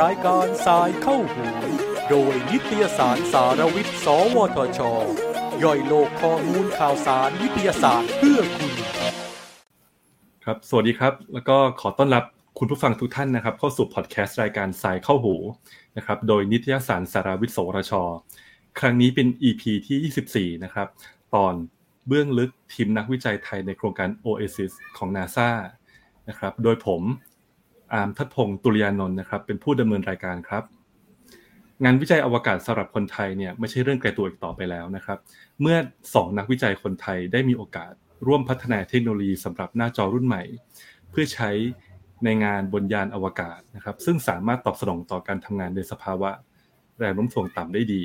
[0.00, 1.44] รายการสายเข้าหู
[2.10, 4.80] โดยนิตยสารสารวิทย์ สวทช
[5.62, 8.72] ย่อยโลกข้อมูลข่าวสารวิทยาศาสตร์เพื่อคุณ
[10.44, 12.24] ครับ สวัสดีครับ แล้วก็ขอต้อนรับ
[12.58, 15.34] คุณผู้ฟังทุกท่านนะครับ เข้าสู่พอดแคสต์รายการสายเข้าหู
[15.96, 17.92] นะครับ โดยนิตยสารสารวิทย์ สวทช
[18.78, 20.88] ครั้งนี้เป็น EP ที่ 24 นะครับ
[21.34, 21.54] ตอน
[22.08, 25.48] เบื้องลึกทีมนักวิจัยไทยในโครงการ Oasis ของ NASA
[26.28, 27.02] นะครับ โดยผม
[27.92, 30.64] อาร์มทัดพงศ์ตุลยานนท์นะครับ เป็นผู้ดำเนินรายการครับ
[31.84, 35.18] งานวิจัยอวกาศสำหรับคนไทยเนี่ยไม่ใช่เรื่องไกลตัวอีกต่อไปแล้วนะครับ
[35.60, 37.92] เมื่อ 2 นักวิจัยคนไทยได้มีโอกาส
[38.26, 40.42] ร่วมพัฒนาเทคโนโลยีสำหรับหน้าจอรุ่นใหม่
[41.10, 41.50] เพื่อใช้
[42.24, 46.30] ในงานบนยานอวกาศนะครับ ซึ่งสามารถตอบสนองต่อการทำงานในสภาวะ
[46.98, 48.02] แรงโน้มถ่วงต่ำได้ดี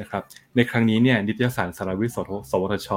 [0.00, 0.22] นะครับ
[0.56, 2.14] ในครั้งนี้เนี่ยนิตยสารสารวิทย์
[2.50, 2.90] สวทช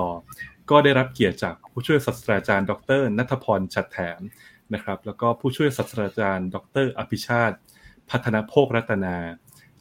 [0.70, 4.20] ก็ได้รับเกียรติจากผู้ช่วยศาสตราจารย์ ดรนัทพรชัดแถม
[4.74, 7.56] นะครับแล้วก็ผู้ช่วยศาสตราจารย์ ดร อภิชาติ
[8.10, 9.16] พัฒนาโภครัตนา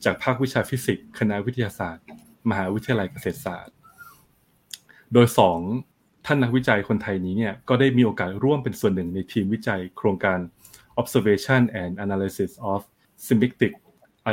[0.05, 2.05] จากภาควิชาฟิสิกส์คณะวิทยาศาสตร์
[2.51, 3.75] มหาวิทยาลัยเกษตรศาสตร์
[5.13, 5.59] โดยสอง
[6.27, 10.39] ท่านนักวิจัยคนไทยนี้เนี่ยก็ได้มีโอกาสร่วมเป็นส่วนหนึ่งในทีมวิจัยโครงการ
[11.01, 12.81] Observation and Analysis of
[13.27, 13.73] Symplectic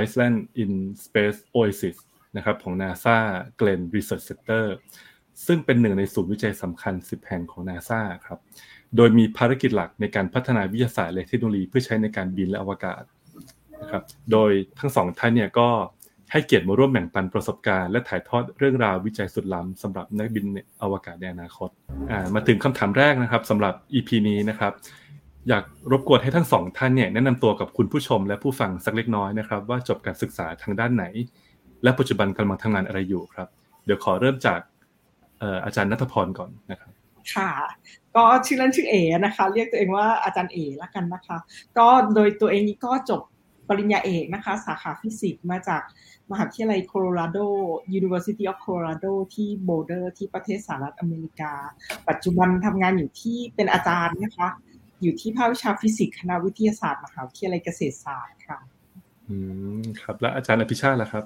[0.02, 0.72] Island in
[1.06, 1.98] Space Oasis
[2.36, 3.18] นะครับของ NASA
[3.60, 4.66] Glenn Research Center
[5.46, 8.40] ซึ่งเป็นหนึ่งในศูนย์วิจัยสำคัญ 10 แห่งของ NASA ครับ
[8.96, 13.04] โดยมีภารกิจหลักในการพัฒนาวิทยาศาสตร์และเทคโนโลยีเพื่อใช้ในการบินและอวกาศ
[13.82, 15.70] นะครับ โดยทั้งสองท่านเนี่ยก็
[16.32, 20.46] ให้เกียรติมาร่วมแบ่งปันประสบการณ์และถ่ายทอดเรื่องราววิจัยสุดล้ำสำหรับนักบิน
[20.82, 21.70] อวกาศในอนาคต
[22.36, 24.74] มาถึงคำถามแรกนะครับสำหรับ EP นี้นะครับ
[25.50, 31.06] อยากรบกวนให้ทั้งสองท่านเนี่ยแนะนำตัวกับคุณผู้ชมและผู้ฟังสักเล็กน้อยนะครับ ว่าจบการศึกษาทางด้านไหน
[31.84, 33.48] และปัจจุบันกำลังทำงานอะไรอยู่ครับ
[33.86, 34.60] เดี๋ยวขอเริ่มจาก
[35.66, 36.92] อาจารย์นัทพรก่อนนะครับ
[37.36, 37.52] ค่ะ
[38.16, 41.38] ก็ชื่อเล่นชื่อเอนะคะ เรียกตัวเองว่าอาจารย์เอละกันนะคะ
[41.78, 43.22] ก็โดยตัวเองนี้ก็จบ
[43.68, 45.82] ปริญญาเอกนะคะ สาขาฟิสิกส์มาจาก
[46.32, 47.38] มหาวิทยาลัยโคโลราโด
[48.00, 51.54] University of Colorado ที่โบลเดอร์ที่ประเทศสหรัฐอเมริกา
[52.10, 54.50] ปัจจุบันทำงานอยู่ที่เป็นอาจารย์นะคะ
[55.02, 58.60] อยู่ที่ภาควิชาฟิสิกส์คณะวิทยาศาสตร์มหาวิทยาลัยเกษตรศาสตร์ค่ะ
[59.30, 59.36] อื
[59.80, 61.26] มครับ และอาจารย์อภิชาติล่ะครับ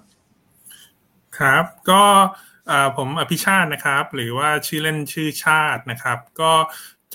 [1.37, 2.03] ครับ ก็
[2.97, 6.51] ผมอภิชาตินะครับ หรือว่าชื่อเล่นชื่อชาตินะครับ ก็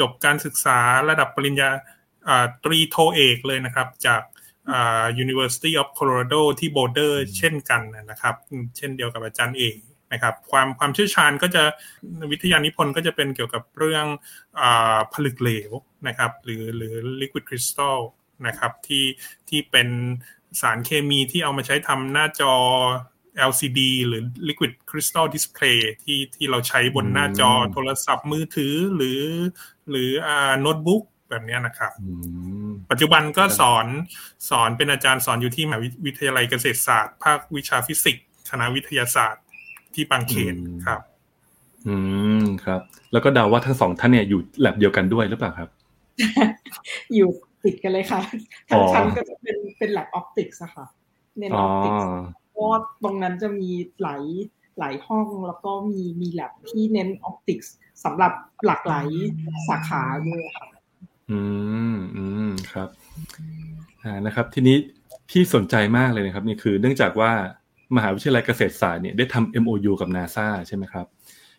[0.01, 0.79] จบการศึกษา
[1.11, 1.71] ระดับปริญญา
[2.65, 4.23] ตรีโทเอกเลยนะครับ จาก
[5.25, 8.35] University of Colorado ที่โบเดอร์เช่นกันนะครับ
[8.77, 9.79] เช่นเดียวกับอาจารย์เอก
[10.13, 11.63] นะครับความความเชี่ยวชาญก็จะ
[12.31, 14.07] วิทยานิพนธ์ก็จะเป็นเกี่ยวกับเรื่อง
[14.61, 14.63] อ
[15.13, 15.73] ผลึกเหลว
[16.09, 17.99] นะครับ หรือหรือ liquid crystal
[18.47, 19.05] นะครับที่
[19.49, 19.89] ที่เป็น
[20.61, 22.55] สารเคมีที่เอามาใช้ทำหน้าจอ
[23.51, 29.21] LCD หรือ Liquid Crystal Display ที่ที่เราใช้บนหน้าจอโทรศัพท์มือถือหรือ
[29.91, 31.93] หรืออ่าโน้ตบุ๊กแบบนี้นะครับ
[32.91, 33.87] ปัจจุบันก็สอน
[34.51, 39.45] สอนเป็นอาจารย์สอนอยู่ที่มหาวิทยาลัยเกษตรศาสตร์ ภาควิชาฟิสิกส์คณะวิทยาศาสตร์
[39.95, 40.55] ที่บางเขน
[40.87, 41.01] ครับ
[41.87, 41.95] อื
[42.43, 42.81] มครับ
[43.13, 45.69] แล้วก็เดาว่าทั้งสองท่านเนี่ยอยู่แล็บเดียวกันด้วยหรือเปล่าครับ
[47.15, 47.31] อยู่
[47.65, 48.21] ติดกันเลยค่ะ
[48.71, 50.87] ทั้งชั้นก็จะเป็นเป็นแล็บ optics ค่ะ
[51.39, 52.07] เน้น optics
[52.61, 53.71] เพราะตรงนั้นจะมี
[54.03, 54.23] หลาย
[54.79, 57.73] หลายห้องแล้วก็มีมีแล็บที่เน้น optics
[58.05, 58.33] สำหรับ
[58.67, 59.07] หลากหลาย
[59.69, 60.67] สาขาด้วยค่ะ
[61.31, 61.41] อื
[61.95, 62.89] มอืมครับ
[64.03, 64.77] อ่านะครับ ทีนี้
[65.31, 67.33] ที่สนใจมากเลยนะครับ นี่คือเนื่องจากว่า
[67.97, 71.07] มหาวิทยาลัยเกษตรศาสตร์เนี่ยได้ทำ MOU กับ NASA ใช่ไหมครับ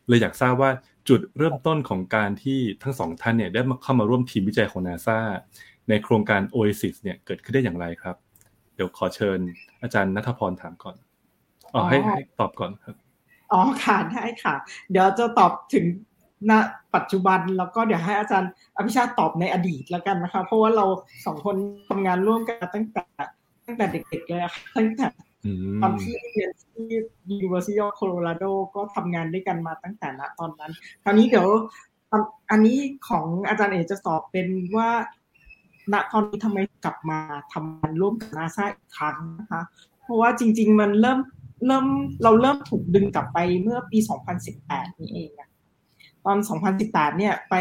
[0.07, 0.71] เลยอยากทราบว่า
[1.09, 5.19] จุดเริ่มต้นของการที่ทั้งสองท่านเนี่ยได้มาเข้ามาร่วมทีมวิจัยของ NASA
[5.89, 8.15] ในโครงการ Oasis เนี่ยเกิดขึ้นได้อย่างไรครับ
[8.81, 9.39] ดี๋ยวขอเชิญ
[9.81, 10.95] อาจารย์นัทพรถามก่อน
[11.73, 12.95] อ๋อให้ให้ตอบก่อนครับ
[13.51, 14.55] อ๋อค่ะได้ค่ะ
[14.91, 15.85] เดี๋ยวจะตอบถึง
[16.49, 16.51] ณ
[16.95, 20.85] ปัจจุบันแล้วก็เดี๋ยวให้อาจารย์อภิชาติตอบในอดีตแล้วกันนะคะ เพราะว่าเรา
[21.25, 21.55] สองคน
[21.89, 23.03] ทำงานร่วมกันตั้งแต่
[23.65, 25.07] ตั้งแต่เด็กๆเลยค่ะตั้งแต่
[25.81, 26.87] ตอนที่เรียนที่
[27.35, 30.71] University of Colorado ก็ทำงานด้วยกันมาตั้งแต่ณตอนนั้น
[31.03, 31.47] คราวนี้เดี๋ยว
[32.51, 32.77] อันนี้
[33.09, 34.89] ของอาจารย์เอกจะตอบเป็นว่า
[35.93, 37.19] ณตอนนี้ทำไมกลับมา
[37.53, 39.61] ทำงานร่วมกับนาซาอีกครั้งนะคะ
[40.01, 41.19] เพราะว่าจริง ๆ มันเริ่ม
[41.65, 41.85] เริ่ม
[42.23, 43.97] เราเริ่มถูกดึงกลับไปเมื่อปี
[44.49, 45.49] 2018 นี่เองอะ
[46.25, 46.37] ตอน
[46.77, 47.55] 2018 เนี่ยไป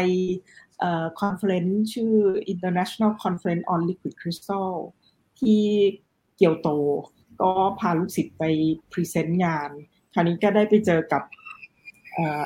[1.19, 2.13] conference ชื่อ
[2.53, 4.71] International Conference on Liquid Crystal
[5.39, 5.61] ที่
[6.35, 6.69] เกียวโต
[7.41, 8.43] ก็พาลูกศิษย์ไป
[8.91, 9.69] present งาน
[10.13, 11.23] คราวนี้ก็ได้ไปเจอกับ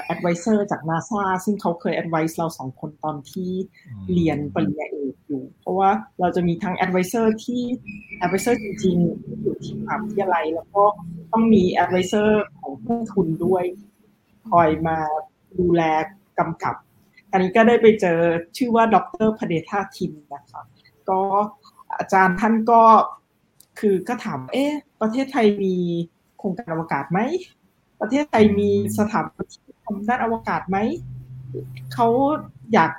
[0.03, 3.51] advisor จากนาซาซึ่งเขาเคย advise เราสองคนตอนที่
[4.13, 5.89] เรียนปริญญาเอยู่ เพราะว่า
[6.19, 7.61] เราจะมีทั้ง advisor ที่
[8.17, 10.83] advisor จริงๆ อยู่ที่มหาวิทยาลัย แล้วก็
[11.31, 13.63] ต้องมี advisor ของผู้ทุนด้วย
[14.49, 14.97] คอยมา
[15.59, 15.81] ดูแล
[16.39, 18.19] กำกับออันนี้ก็ได้ไปเจอ
[18.57, 18.95] ชื่อว่าด
[19.25, 20.61] รพเดธาทิมนะคะ
[21.09, 21.19] ก็
[21.97, 22.81] อาจารย์ท่านก็
[23.79, 24.71] คือก็ถาม เอ๊ะ
[25.01, 25.75] ประเทศไทยมี
[26.37, 27.19] โครงการอวกาศไหม
[28.01, 30.77] ประเทศไทยมีสถาบันที่ทำด้านอวกาศไหม
[31.93, 32.07] เขา
[32.73, 32.91] อยาก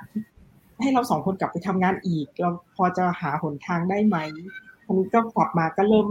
[0.81, 4.17] ให้เราสองคนกลับไปทำงานอีก เราพอจะหาหนทางได้ไหม
[4.85, 6.07] อันนี้ก็กลับมาก็เริ่ม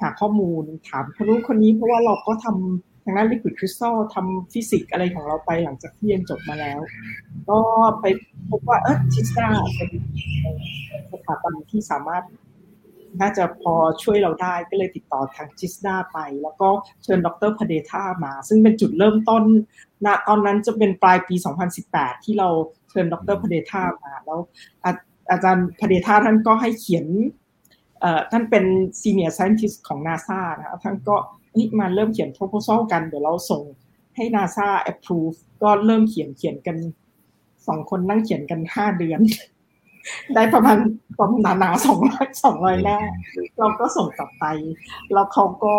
[0.00, 6.78] หาข้อมูลถามคนนู้นคนนี้เพราะว่าเราก็ทำทางด้านลิควิดคริสตัลทำฟิสิกส์อะไรของเราไปหลังจากที่เรียนจบมาแล้ว
[7.48, 7.58] ก็
[8.00, 8.04] ไป
[8.50, 9.46] พบว่าเออทิสตา
[9.76, 9.90] เป็น
[11.10, 12.24] สถาบันที่สามารถ
[13.20, 16.68] น่าจะพอช่วยเราได้ก็เลยติดต่อทางจิสดาไป แล้วก็
[17.02, 19.42] เชิญดรพเดธามา ซึ่งเป็นจุดเริ่มต้น
[20.06, 21.34] ณตอนนั้นจะเป็นปลายปี
[21.80, 22.48] 2018 ที่เรา
[22.90, 24.38] เชิญดรพเดธามาแล้ว
[24.84, 24.92] อา
[25.30, 27.06] อาจารย์พเดธาท่านก็ให้เขียน
[28.30, 28.64] ท่านเป็น
[29.00, 31.16] senior scientist ของ NASA นะครับท่านก็
[31.80, 33.62] มาเริ่มเขียน proposal กันเดี๋ยวเราส่ง
[34.16, 36.76] ให้ NASA approve ก็เริ่มเขียนเขียนกัน
[37.66, 39.20] สองคนนั่งเขียนกันห้าเดือน
[40.34, 40.78] ได้ประมาณ
[41.18, 43.10] ประมาณหนาสองร้อยสองร้อยแรก
[43.58, 44.44] เราก็ส่งกลับไป
[45.12, 45.76] แล้วเขาก็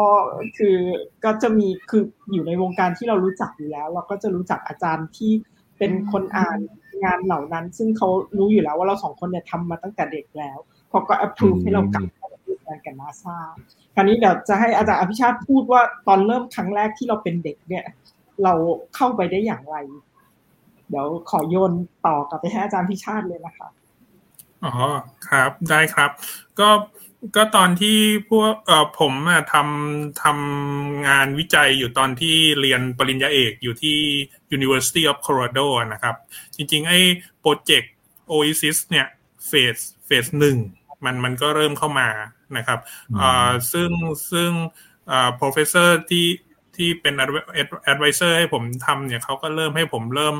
[0.57, 0.77] คือ
[1.23, 5.31] ก็จะมีคืออยู่ในวงการที่เรารู้จักอยู่แล้ว เราก็จะรู้จักอาจารย์ที่
[5.77, 6.59] เป็นคนอ่าน
[7.03, 10.57] งานเหล่านั้น ซึ่งเขารู้อยู่แล้วว่าเราสองคนเนี่ยทำมาตั้งแต่เด็กแล้ว
[10.89, 13.37] เขาก็ approve ให้เรากลับไปทำงานกับนาซา
[13.95, 17.85] คราวนี้เดี๋ยวจะให้อาจารย์อภิชาติพูดว่าตอนเริ่มครั้งแรกที่เราเป็นเด็กเนี่ย
[18.43, 18.53] เรา
[18.95, 19.75] เข้าไปได้อย่างไร
[20.89, 21.73] เดี๋ยวขอโยน
[22.05, 23.67] ต่อกลับไปให้อาจารย์พิชาติเลยนะคะ
[24.63, 24.73] อ๋อ
[25.27, 26.11] ครับได้ครับ
[26.59, 26.69] ก็
[27.35, 27.97] ก็ตอนที่
[28.29, 33.97] พวกเอ่อผมอะทำทำงานวิจัยอยู่ตอนที่เรียนปริญญาเอกอยู่ที่
[34.57, 36.15] University of Colorado นะครับ
[36.55, 36.99] จริงๆ ไอ้
[37.39, 37.91] โปรเจกต์
[38.31, 39.07] Oasis เนี่ย
[39.47, 40.57] เฟสเฟสหนึ่ง
[41.05, 42.09] มันมันก็เริ่มเข้ามา
[42.57, 42.79] นะครับ
[43.19, 43.91] อ่าซึ่ง
[44.31, 44.51] ซึ่ง
[45.11, 46.27] อ่า professor ที่
[46.75, 47.13] ที่เป็น
[47.91, 50.35] advisor ให้ผมทำเนี่ยเขาก็เริ่มให้ผมเริ่ม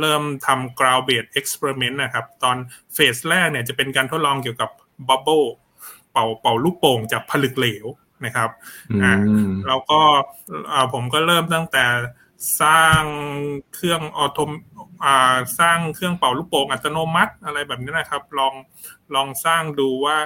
[0.00, 2.56] เริ่มทำ ground based experiment นะครับ ตอน
[2.94, 4.70] เฟสแรกเนี่ยจะเป็นการทดลองเกี่ยวกับ
[5.08, 5.46] bubble
[6.16, 7.86] เป่าเป่าลูกโป่งจากผลึกเหลว
[8.24, 8.50] นะครับ
[9.02, 9.12] อ่า
[9.66, 10.00] แล้วก็
[10.92, 11.84] ผมก็เริ่มตั้งแต่
[12.62, 13.02] สร้าง
[13.74, 14.50] เครื่องออโตม
[15.04, 18.54] อ่าสร้างเครื่องเป่าลูกโป่งอัตโนมัติอะไรแบบนี้นะครับ ลอง
[19.14, 20.16] ลองสร้างดูว่า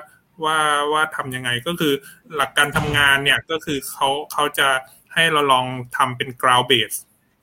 [0.44, 0.58] ว่า
[0.92, 1.94] ว่าทำยังไงก็คือ
[2.36, 4.68] หลักการทำงานเนี่ยก็คือเขาเขาจะ
[5.14, 5.66] ให้เราลอง
[5.96, 7.00] ทำเป็น ground based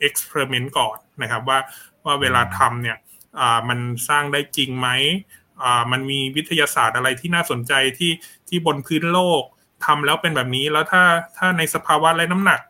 [0.08, 1.60] experiment ก่อนนะครับ ว่า
[2.06, 2.98] ว่าเวลาทำเนี่ย
[3.40, 3.80] อ่ามัน
[4.10, 5.47] สร้างได้จริงไหมอ่า
[5.92, 8.12] มันมีวิทยาศาสตร์อะไรที่น่าสนใจที่
[8.50, 9.44] ที่บนพื้นโลก
[9.86, 11.04] ทำแล้วเป็นแบบนี้แล้วถ้า
[11.38, 12.62] ถ้าในสภาวะไร้น้ำหนัก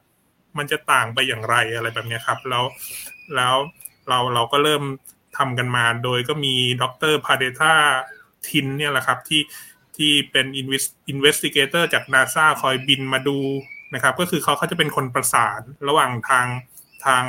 [0.58, 2.64] มันจะต่างไปอย่างไรอะไรแบบนี้ครับ แล้ว
[3.36, 3.56] แล้ว
[4.10, 4.84] เราเราก็เริ่ม
[5.38, 7.14] ทำกันมา โดยก็มีดร.
[7.26, 9.42] Padetha Tin เนี่ยแหละครับที่
[9.98, 13.40] ที่เป็น investigator จากนาซาคอยบินมาดู
[13.94, 16.48] นะครับ ก็คือเขาเขาจะเป็นคนประสานระหว่างทาง
[17.08, 17.24] ทาง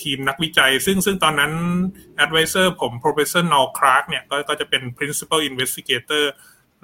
[0.00, 1.52] ทีมนักวิจัย ซึ่งซึ่งตอนนั้น
[2.24, 6.24] advisor ผม professor Noel Clark เนี่ยก็ก็จะเป็น principal investigator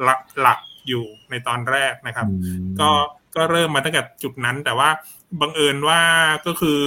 [0.02, 2.26] หลักหลักอยู่ในตอนแรกนะครับ
[2.80, 2.90] ก็
[3.36, 4.90] ก็เริ่มมาตั้งแต่จุดนั้น แต่ว่า
[5.40, 6.00] บังเอิญว่า
[6.46, 6.80] ก็คือ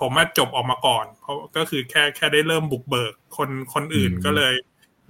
[0.00, 4.54] ผมมาจบออกมาก่อน เพราะก็คือแค่แค่ได้เริ่มบุกเบิกคนคนอื่นก็เลย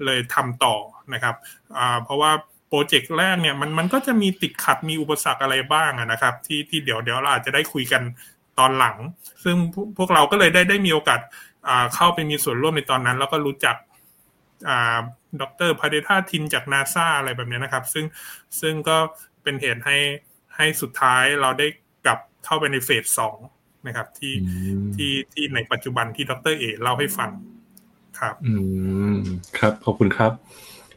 [0.05, 0.77] เลยทำต่อ
[1.15, 1.35] นะครับ
[1.77, 2.33] อ่าเพราะว่า
[2.69, 8.03] โปรเจกต์แรกเนี่ยมันมันก็จะมีติดขัดมีอุปสรรคอะไรบ้างนะครับ ที่ที่เดี๋ยวเดี๋ยวเราอาจจะได้คุยกัน
[8.59, 8.97] ตอนหลัง
[9.45, 9.57] ซึ่ง
[9.99, 11.21] พวกเราก็เลยได้ได้มีโอกาส
[11.69, 13.77] อ่าเข้าไปมีส่วนร่วมในตอนนั้น แล้วก็รู้จัก
[14.69, 14.99] อ่า
[15.41, 18.05] ดรพาเดธาทินจากนาซาอะไรแบบนี้นะครับ ซึ่ง
[18.61, 18.97] ซึ่งก็
[19.43, 19.99] เป็นเหตุให้
[20.57, 21.67] ให้สุดท้ายเราได้
[22.07, 23.37] กลับเข้าไปในเฟสสอง
[23.87, 24.35] นะครับ ที่
[24.97, 27.31] ที่ที่ในปัจจุบันที่ดรเอเล่าให้ฟัง
[28.21, 28.53] ครับ อื
[29.17, 29.19] ม
[29.59, 30.33] ครับ ขอบคุณครับ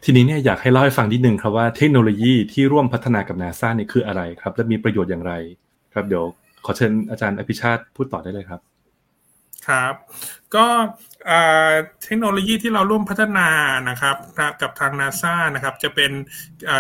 [0.04, 5.34] ทีนี้เนี่ยอยากให้เล่าให้ฟังนิดนึงครับว่าเทคโนโลยีที่ร่วมพัฒนากับนาซาเนี่ยคืออะไรครับ และมีประโยชน์อย่างไร
[5.94, 6.26] ครับเดี๋ยว
[6.66, 8.62] ขอเชิญอาจารย์อภิชาติพูดต่อได้เลยครับ
[9.68, 9.96] ครับ
[10.56, 10.66] ก็
[12.04, 13.50] เทคโนโลยีที่เราร่วมพัฒนา
[13.90, 14.18] นะครับ
[14.62, 16.12] กับทางนาซานะครับ จะเป็น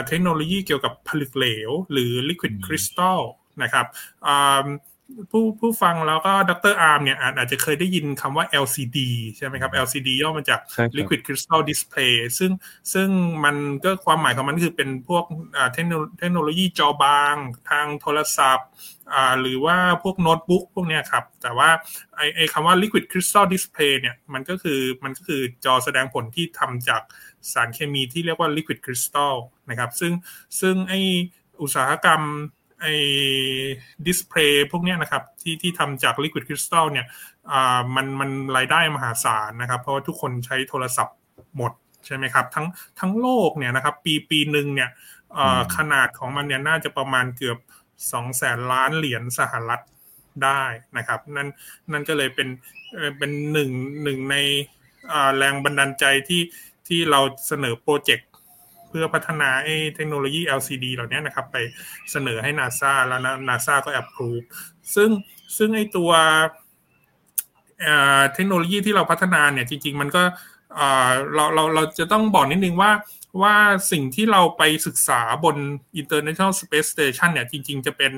[0.07, 3.19] เทคโนโลยีเกี่ยวกับผลึกเหลว หรือ liquid crystal
[3.63, 3.85] นะครับ
[5.31, 8.97] ผู้ผู้ฟังแล้วก็ดรอาร์มเนี่ยอาจจะเคยได้ยินคำว่า LCD
[9.37, 10.59] ใช่ไหมครับ LCD ย่อมาจาก
[10.97, 12.51] Liquid Crystal Display ซึ่ง
[12.93, 13.09] ซึ่ง
[13.45, 15.25] มันก็ความหมายของมันคือเป็นพวก
[15.73, 17.35] เทคโนโลยีจอบาง
[17.69, 18.69] ทางโทรศัพท์
[19.41, 21.69] หรือว่าพวกโน้ตบุ๊กพวกนี้ครับ แต่ว่า
[22.15, 27.01] ไอ้ไอ้คำว่า Liquid Crystal Display เนี่ยมันก็คือมันก็คือจอแสดงผลที่ทำจาก
[27.53, 29.35] สารเคมีที่เรียกว่า Liquid Crystal
[29.69, 30.13] นะครับ ซึ่ง
[30.59, 30.93] ซึ่งไอ้
[31.61, 32.21] อุตสาหกรรม
[32.81, 32.93] ไอ้
[34.07, 37.05] display พวกนี้นะครับที่ที่ทำจาก liquid crystal เนี่ย
[37.51, 41.17] อ่ามันมันรายได้มหาศาลนะครับ เพราะว่าทุกคนใช้โทรศัพท์
[41.57, 41.71] หมด
[42.05, 42.65] ใช่ไหมครับ ทั้ง
[42.99, 44.89] ทั้งโลกเนี่ยนะครับ ปีปีหนึ่งเนี่ย
[45.75, 47.57] ขนาดของมันเนี่ยน่าจะประมาณเกือบ
[48.11, 49.81] สองแสนล้านเหรียญสหรัฐ
[50.43, 50.63] ได้
[50.97, 51.49] นะครับ นั่น
[51.91, 52.49] นั่นก็เลยเป็น
[53.17, 53.69] เป็นหนึ่ง
[54.03, 54.35] หนึ่งใน
[55.37, 56.41] แรงบันดาลใจที่
[56.87, 58.27] ที่เราเสนอโปรเจกต์
[58.91, 61.57] เพื่อพัฒนาไอ้เทคโนโลยี LCD เหล่านี้นะครับ ไป
[62.11, 64.45] เสนอให้ NASA แล้วนาซาก็ approve
[64.95, 65.09] ซึ่ง
[65.57, 66.11] ซึ่งไอ้ตัว
[68.33, 70.23] เทคโนโลยีที่เราพัฒนาเนี่ยจริง ๆ มันก็
[71.35, 72.91] เราเราเราจะต้องบอกนิดนึงว่า
[73.41, 73.55] ว่า
[73.91, 75.57] สิ่งที่เราไปศึกษาบน
[76.01, 78.11] International Space Station เนี่ยจริง ๆ จะเป็น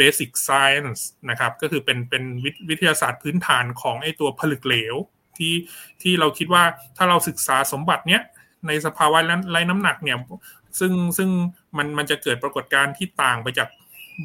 [0.00, 2.24] basic science นะครับ ก็คือเป็นเป็น
[2.70, 4.94] วิทยาศาสตร์พื้นฐานของไอ้ตัวผลึกเหลว
[5.38, 5.54] ที่
[6.02, 6.64] ที่เราคิดว่า
[6.96, 8.22] ถ้าเราศึกษาสมบัติเนี้ย
[8.66, 9.18] ในสภาวะ
[9.50, 10.18] ไร้น้ำหนักเนี่ย
[10.80, 11.30] ซึ่งซึ่ง
[11.76, 13.68] มันมันจะเกิดปรากฏการณ์ที่ต่างไปจาก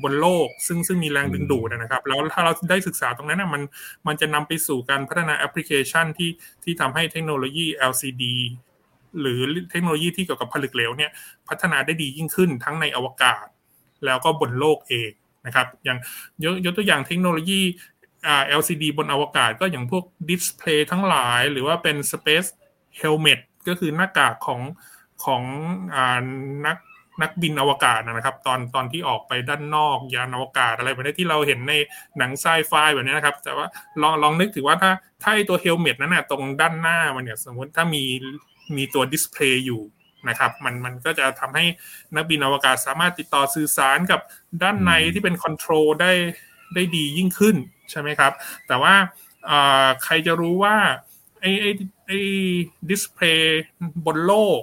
[0.03, 3.61] บนโลก ซึ่งซึ่งมีแรงดึงดูดนะครับ แล้วถ้าเราได้ศึกษาตรงนั้นนะมัน
[4.07, 6.31] มันจะนำไปสู่การพัฒนาแอปพลิเคชันที่
[6.63, 8.23] ที่ทำให้เทคโนโลยี LCD
[9.19, 9.39] หรือ
[9.71, 11.11] เทคโนโลยีที่เกี่ยวกับผลึกเหลวเนี่ย
[11.49, 13.45] พัฒนาได้ดียิ่งขึ้นทั้งในอวกาศ
[14.05, 15.11] แล้วก็บนโลกเอง
[15.45, 15.97] นะครับอย่าง
[16.43, 17.61] ยกยกตัวอย่างเทคโนโลยี
[18.59, 22.49] LCD บนอวกาศก็อย่างพวก display ทั้งหลาย หรือว่าเป็น Space
[22.99, 24.61] Helmet ก็คือหน้ากากของ
[25.25, 25.43] ของ
[25.95, 25.97] อ
[26.65, 26.77] นัก
[27.21, 31.73] นักบินอวกาศนะครับ ตอนตอนที่ออกไปด้านนอกยานอวกาศอะไรแบบนี้ที่เราเห็นใน
[32.17, 33.67] หนังไซไฟแบบนี้นะครับ แต่ว่า
[34.01, 34.91] ลองลองนึกถึงว่าถ้า
[35.23, 38.03] ถ้าตัว helmet นั้นนะตรงด้านหน้ามันเนี่ยสมมติถ้ามี
[38.77, 39.81] มีตัว display อยู่
[40.29, 41.65] นะครับมันมันก็จะทำให้
[42.15, 44.21] นักบินอวกาศสามารถติดต่อสื่อสารกับ
[44.63, 46.11] ด้านในที่เป็น control ได้
[46.75, 47.55] ได้ดียิ่งขึ้น
[47.91, 48.31] ใช่ไหมครับ
[48.67, 48.93] แต่ว่า
[50.03, 50.75] ใครจะรู้ว่า
[51.41, 51.71] ไอ้ไอ้
[52.11, 52.23] ไอ้
[52.89, 53.63] display
[54.05, 54.61] บนโลก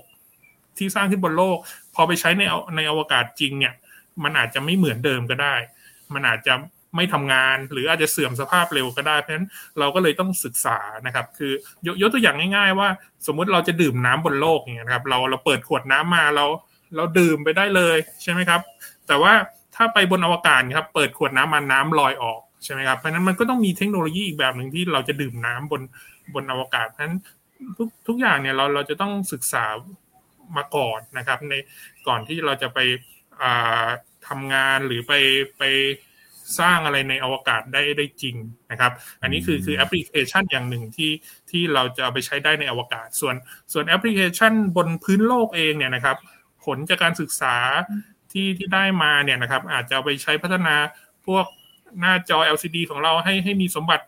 [0.78, 1.58] ที่สร้างขึ้นบนโลก
[1.94, 2.42] พอไปใช้ใน
[2.76, 3.74] ในอวกาศจริงเนี่ย
[4.24, 5.54] มันอาจจะไม่เหมือนเดิมก็ได้
[6.14, 6.54] มันอาจจะ
[6.96, 11.52] ไม่ทำงานหรืออาจจะเสื่อมสภาพเร็วก็ได้ เพราะฉะนั้นเราก็เลยต้องศึกษานะครับ คือ
[11.86, 12.88] ยยกตัวอย่างง่าย ๆ ว่า
[13.26, 16.46] สมมุติเราจะดื่มน้ำบนโลกอย่างเงี้ยครับ เราเราเปิดขวดน้ำมาเรา
[16.96, 18.60] เราดื่มไปได้เลยใช่ไหมครับ
[19.06, 19.32] แต่ว่า
[19.74, 25.82] ถ้าไปบนอวกาศครับ เปิดขวดน้ำมาน้ำลอยออกใช่ไหมครับเพราะนั้นมันก็ต้องมีเทคโนโลยีอีกแบบหนึ่งที่เราจะดื่มน้ำบน
[26.34, 27.16] บนอวกาศเพราะนั้น
[27.78, 29.64] ทุกทุกอย่างเนี่ยเราเราจะต้องศึกษา
[30.56, 31.54] มาก่อนนะครับ ใน
[32.06, 32.78] ก่อนที่เราจะไป
[34.28, 35.12] ทำงานหรือไป
[35.58, 35.62] ไป
[36.58, 38.36] สร้างอะไรในอวกาศได้ได้จริง
[38.70, 41.12] นะครับ อันนี้คือคือแอปพลิเคชันอย่างหนึ่งที่
[41.50, 43.34] ที่เราจะเอาไปใช้ได้ในอวกาศ ส่วน
[43.72, 46.16] ส่วนแอปพลิเคชันบนพื้นโลกเองเนี่ยนะครับ
[46.64, 47.56] ผลจากการศึกษา
[48.32, 50.76] ที่ที่ได้มาเนี่ยนะครับ อาจจะเอาไปใช้พัฒนา
[51.26, 51.46] พวก
[52.00, 54.04] หน้าจอ LCD ของเราให้ให้มีสมบัติ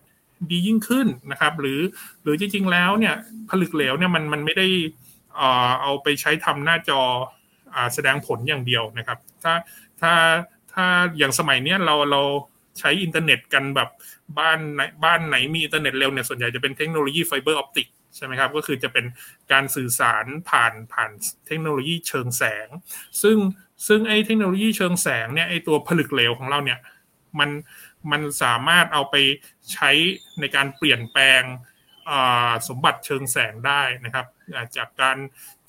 [0.51, 1.81] ดียิ่งขึ้นนะครับ หรือ
[2.23, 3.15] หรือจริงๆแล้วเนี่ย
[3.51, 4.69] ผลึกเหลวเนี่ยมันมันไม่ได้
[5.83, 7.01] เอาไปใช้ทำหน้าจอ
[7.95, 9.55] แสดงผลอย่างเดียวนะครับ ถ้า
[10.01, 10.13] ถ้า
[10.73, 10.85] ถ้า
[11.19, 12.23] อย่างสมัยเนี้ยเราเรา
[12.79, 13.89] ใช้อินเทอร์เน็ตกันแบบ
[14.39, 17.87] บ้านไหนบ้านไหนมีอินเทอร์เน็ตเร็วเนี่ยส่วนใหญ่จะเป็นเทคโนโลยี fiber optic
[18.17, 19.05] ใช่ไหมครับก็คือจะเป็น
[19.53, 21.11] การสื่อสารผ่านผ่าน
[21.47, 22.69] เทคโนโลยีเชิงแสง
[23.23, 23.37] ซึ่ง
[23.87, 26.79] ซึ่งไอ้เทคโนโลยีเชิงแสงเนี่ยไอ้ตัวผลึกเหลวของเราเนี่ย
[27.39, 27.51] มัน
[28.11, 29.14] มันสามารถเอาไป
[29.73, 29.90] ใช้
[30.40, 31.42] ในการเปลี่ยนแปลง
[32.69, 34.26] สมบัติเชิงแสงได้นะครับ
[34.76, 35.16] จากการ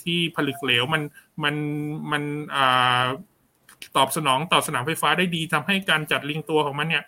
[0.04, 1.04] ที่ผลึกเหลวมัน
[1.44, 1.56] มัน
[2.12, 2.24] มัน
[3.98, 7.04] ตอบสนองต่อสนามไฟฟ้าได้ดีทำให้การจัดลิงตัวของมันเนี่ย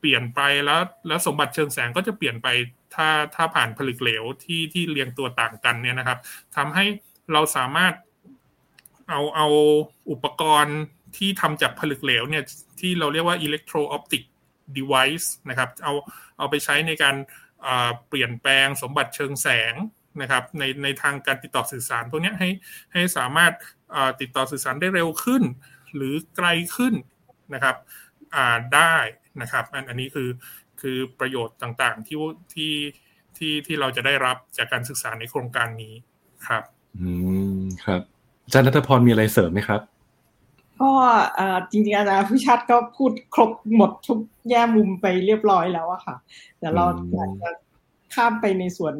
[0.00, 2.48] เปลี่ยนไปแล้วแล้วสมบัติเชิงแสงก็จะเปลี่ยนไป
[2.94, 6.18] ถ้าถ้าผ่านผลึกเหลวที่ที่เรียงตัวต่างกันเนี่ยนะครับ
[6.56, 6.84] ทำให้
[7.32, 7.92] เราสามารถ
[9.08, 9.46] เอาเอา
[10.10, 10.78] อุปกรณ์
[11.16, 12.44] ที่ทำจากผลึกเหลวเนี่ย
[12.80, 14.22] ที่เราเรียกว่า electro optic
[14.78, 15.94] device นะครับเอา
[16.38, 17.16] เอาไปใช้ในการ
[18.08, 19.74] เปลี่ยนแปลงสมบัติเชิงแสง
[20.22, 22.48] นะครับในในทางการติดต่อสื่อสารพวกนี้ให้
[22.92, 23.52] ให้สามารถ
[24.20, 25.42] ติดต่อสื่อสารได้เร็วขึ้น
[25.94, 26.94] หรือไกลขึ้น
[27.54, 27.76] นะครับ
[28.74, 28.96] ได้
[29.42, 30.28] นะครับอันอันนี้คือ
[30.80, 32.18] คือประโยชน์ต่างๆที่
[32.54, 32.72] ที่
[33.36, 35.94] ที่ที่เราจะได้รับจากการศึกษาในโครงการนี้
[36.46, 36.62] ครับ
[37.00, 37.10] อื
[37.60, 38.00] มครับ
[38.44, 39.80] อาจารย์นัทพรมีอะไรเสริมไหมครับ
[40.80, 40.90] ก็
[41.70, 44.18] จริงๆอาจารย์ผู้ชัดก็พูดครบหมดทุก
[44.50, 46.16] แย่มุมไปเรียบร้อยแล้วอะค่ะ
[46.58, 47.50] แต่เราอยากจะ
[48.14, 48.94] ข้ามไปในส่วน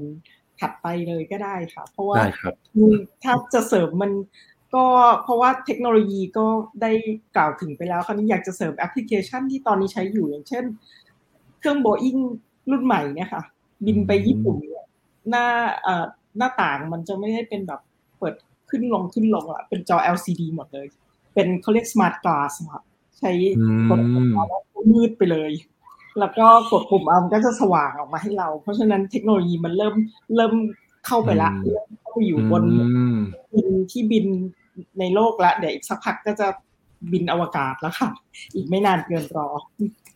[0.61, 2.17] ถัดไปเลยก็ได้ค่ะ เพราะว่า
[3.23, 4.13] ถ้าจะเสริมมัน
[4.75, 4.85] ก็
[5.23, 6.47] เพราะว่าเทคโนโลยีก็
[6.83, 6.93] ได้
[7.37, 10.65] กล่าวถึงไปแล้วคราวนี้อยากจะเสริมแอปพลิเคชันที่ตอนนี้ใช้อยู่อย่างเช่น
[11.59, 12.17] เครื่องโบอิง
[12.71, 13.43] รุ่นใหม่เนี่ยค่ะ
[13.87, 14.87] บินไปญี่ปุ่นเนี่ย
[15.31, 15.47] หน้า
[16.39, 17.81] หน้าต่างมันจะไม่ได้เป็นแบบ
[18.19, 18.35] เปิด
[18.71, 20.87] ขึ้นลงขึ้นลงอะเป็นจอ LCD หมดเลย
[21.35, 22.85] เป็นเขาเรียก smart glass ครับ
[23.19, 23.31] ใช้
[23.91, 24.63] กดปุ่มแล้ว
[24.93, 25.53] มืดไปเลย
[26.19, 29.95] แล้วก็กดปุ่มเอามันก็จะสว่างออกมาให้เรา เพราะฉะนั้นเทคโนโลยีมันเริ่ม
[30.37, 30.55] เริ่ม
[31.07, 32.65] เข้าไปละเริ่มเข้าไปอยู่บน
[33.53, 34.27] บินที่บิน
[34.99, 36.47] ในโลกละเดี๋ยวอีกสักพักก็จะ
[37.13, 38.11] บินอวกาศแล้วค่ะ
[38.55, 39.49] อีกไม่นานเกินรอ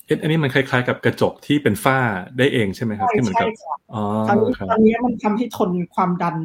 [0.06, 1.98] เอ๊ะอันนี้มันคล้ายๆกับกระจกที่เป็นฝ้า
[2.38, 3.48] ได้เองใช่ไหมครับที่เหมือนกับ
[3.94, 6.36] อ๋อตอนนี้ตอนนี้มันทำให้ทนความดัน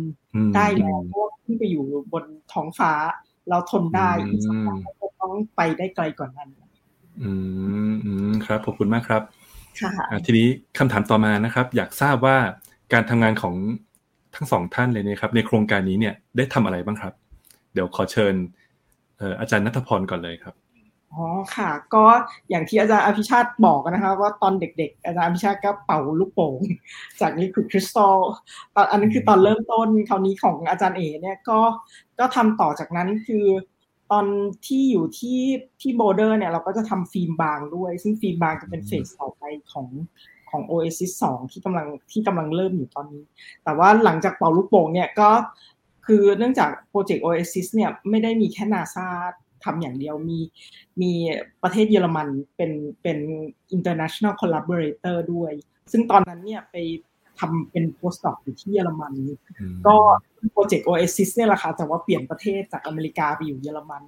[0.56, 2.92] ได้แล้วเพราะขึ้นไปอยู่บนท้องฟ้า
[3.50, 6.50] เราทนได้อีกสักพักก็ต้องไปได้ไกลกว่านนั้น
[7.22, 7.32] อื
[7.92, 9.22] มอืมครับขอบคุณมากครับ
[9.82, 9.92] ค่ะ
[10.26, 10.48] ทีนี้
[10.78, 12.38] คำถามต่อมานะครับ อยากทราบว่า
[12.94, 13.56] การทำงานของ
[14.36, 17.14] ทั้งสองท่านเลยนะครับ ในโครงการนี้เนี่ยได้ทำอะไรบ้างครับ
[17.74, 18.34] เดี๋ยวขอเชิญ
[19.40, 20.56] อาจารย์นัทพรก่อนเลยครับ
[21.16, 22.06] อ๋อค่ะ ก็
[22.50, 26.56] อย่างที่อาจารย์อภิชาติบอกนะคะว่าตอนเด็ก ๆ อาจารย์อภิชาติก็เป่าลูกโป่ง
[27.22, 28.18] จาก liquid crystal
[28.76, 31.60] ตอนอันนั้นคือตอนเริ่มต้นคราวนี้ของอาจารย์เอเนี่ยก็
[32.20, 33.46] ก็ทำต่อจากนั้นคือ
[34.12, 34.26] ตอน
[34.68, 35.40] ที่อยู่ที่
[35.82, 39.88] ที่ Boulder เนี่ยเราก็จะทำฟิล์มบางด้วย ซึ่งฟิล์มบางจะเป็น phase ต่อไปของ
[40.50, 43.24] ของ Oasis 2 ที่กำลังที่กำลังเริ่มอยู่ตอนนี้
[43.64, 45.30] แต่ว่าหลังจากเป่าลูกโป่งเนี่ยก็
[46.06, 49.08] คือเนื่องจากโปรเจกต์ Oasis เนี่ยไม่ได้มีแค่นาซา
[49.66, 50.40] ทำอย่างเดียวมี
[51.02, 51.12] มี
[51.64, 53.18] ประเทศเยอรมันเป็นเป็น
[53.76, 55.52] international collaborator ด้วย
[55.92, 56.76] ซึ่งตอนนั้นเนี่ยไป
[57.40, 59.14] ทำเป็น postdoc อยู่ที่เยอรมัน
[59.88, 59.96] ก็
[60.52, 64.04] โปรเจกต์ Oasis เนี่ยแหละค่ะแต่ว่าเปลี่ยนประเทศจากอเมริกาไปอยู่เยอรมัน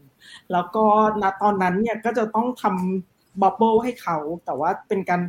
[0.52, 0.84] แล้วก็
[1.22, 5.22] ณตอนนั้นเนี่ยก็จะต้องทำ bubble ให้เขา แต่ว่าเป็นการ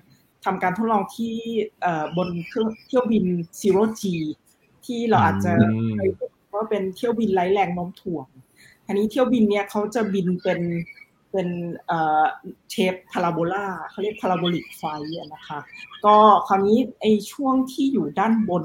[0.45, 1.35] ทำการทดลองที่
[2.17, 3.25] บนเครื่องเที่ยวบิน
[3.61, 4.03] Zero G
[4.87, 5.53] ที่เราอาจจะ
[6.55, 8.27] ว่าเป็นเที่ยวบินไร้แรงโน้มถ่วง
[8.87, 10.61] อันนี้เที่ยวบินเนี่ยเขาจะบินเป็น
[11.33, 11.49] เป็น
[12.71, 14.83] shape พาราโบลาเขาเรียก parabolic flight
[15.35, 15.59] นะคะ
[16.05, 16.17] ก็
[16.49, 18.65] คราวนี้ไอช่วงที่อยู่ด้านบน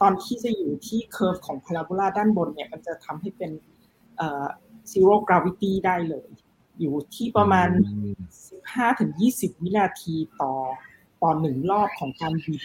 [0.00, 3.50] ตอนที่จะอยู่ที่ curve ของพาราโบลาด้านบนเนี่ยมันจะทำให้เป็น
[4.90, 6.28] zero gravity ได้เลย
[6.80, 7.68] อยู่ที่ประมาณ
[8.66, 10.52] 15-20 วินาทีต่อ
[11.22, 12.62] ต่อหนึ่งรอบของการบิน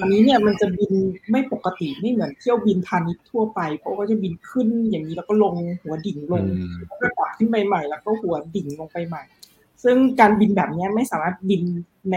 [0.00, 0.92] อันนี้เนี่ยมันจะบิน
[1.30, 6.44] ไม่ปกติไม่เหมือนเที่ยวบินพาณิชย์ทั่วไป เพราะว่าจะบินขึ้นอย่างนี้แล้วก็ลงหัวดิ่งลง
[6.88, 9.22] แล้วก็กลับขึ้นไปใหม่ แล้วก็หัวดิ่งลงไปใหม่
[9.84, 11.62] ซึ่งการบินแบบนี้ไม่สามารถบิน
[12.12, 12.16] ใน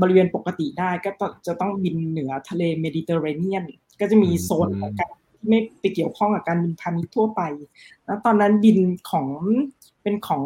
[0.00, 1.10] บริเวณปกติได้ก็
[1.46, 3.64] จะต้องบินเหนือทะเลเมดิเตอร์เรเนียน
[4.00, 7.42] ก็จะมีโซนของการที่ไม่ไปเกี่ยวข้องกับการบินพาณิชย์ทั่วไป
[8.04, 8.78] แล้วตอนนั้นบิน
[9.10, 9.28] ของ
[10.02, 10.44] เป็นของ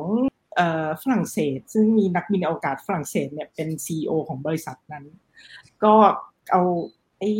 [1.02, 5.04] ฝรั่งเศส ซึ่งมีนักบินอวกาศฝรั่งเศสเนี่ยเป็นซีอของบริษัทนั้น
[5.84, 5.92] ก็
[6.50, 6.62] เอา
[7.18, 7.30] ไอ้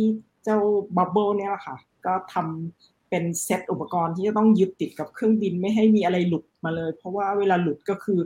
[0.43, 0.57] เจ้า
[0.97, 1.75] บับเบิลเนี่ยแหละค่ะ
[2.05, 8.19] ก็ทำเป็นเซตอุปกรณ์ที่จะต้องยึดติดกับเครื่องบินไม่ให้มีอะไรหลุดมาเลย เพราะว่าเวลาหลุดก็คือ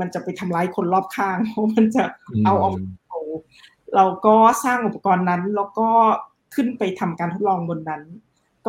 [0.00, 2.04] มันจะไปทำร้ายคนรอบข้าง เพราะมันจะ
[2.44, 2.74] เอาออก
[3.96, 5.88] เราก็สร้างอุปกรณ์นั้นแล้วก็
[6.54, 8.02] ขึ้นไปทำการทดลองบนนั้น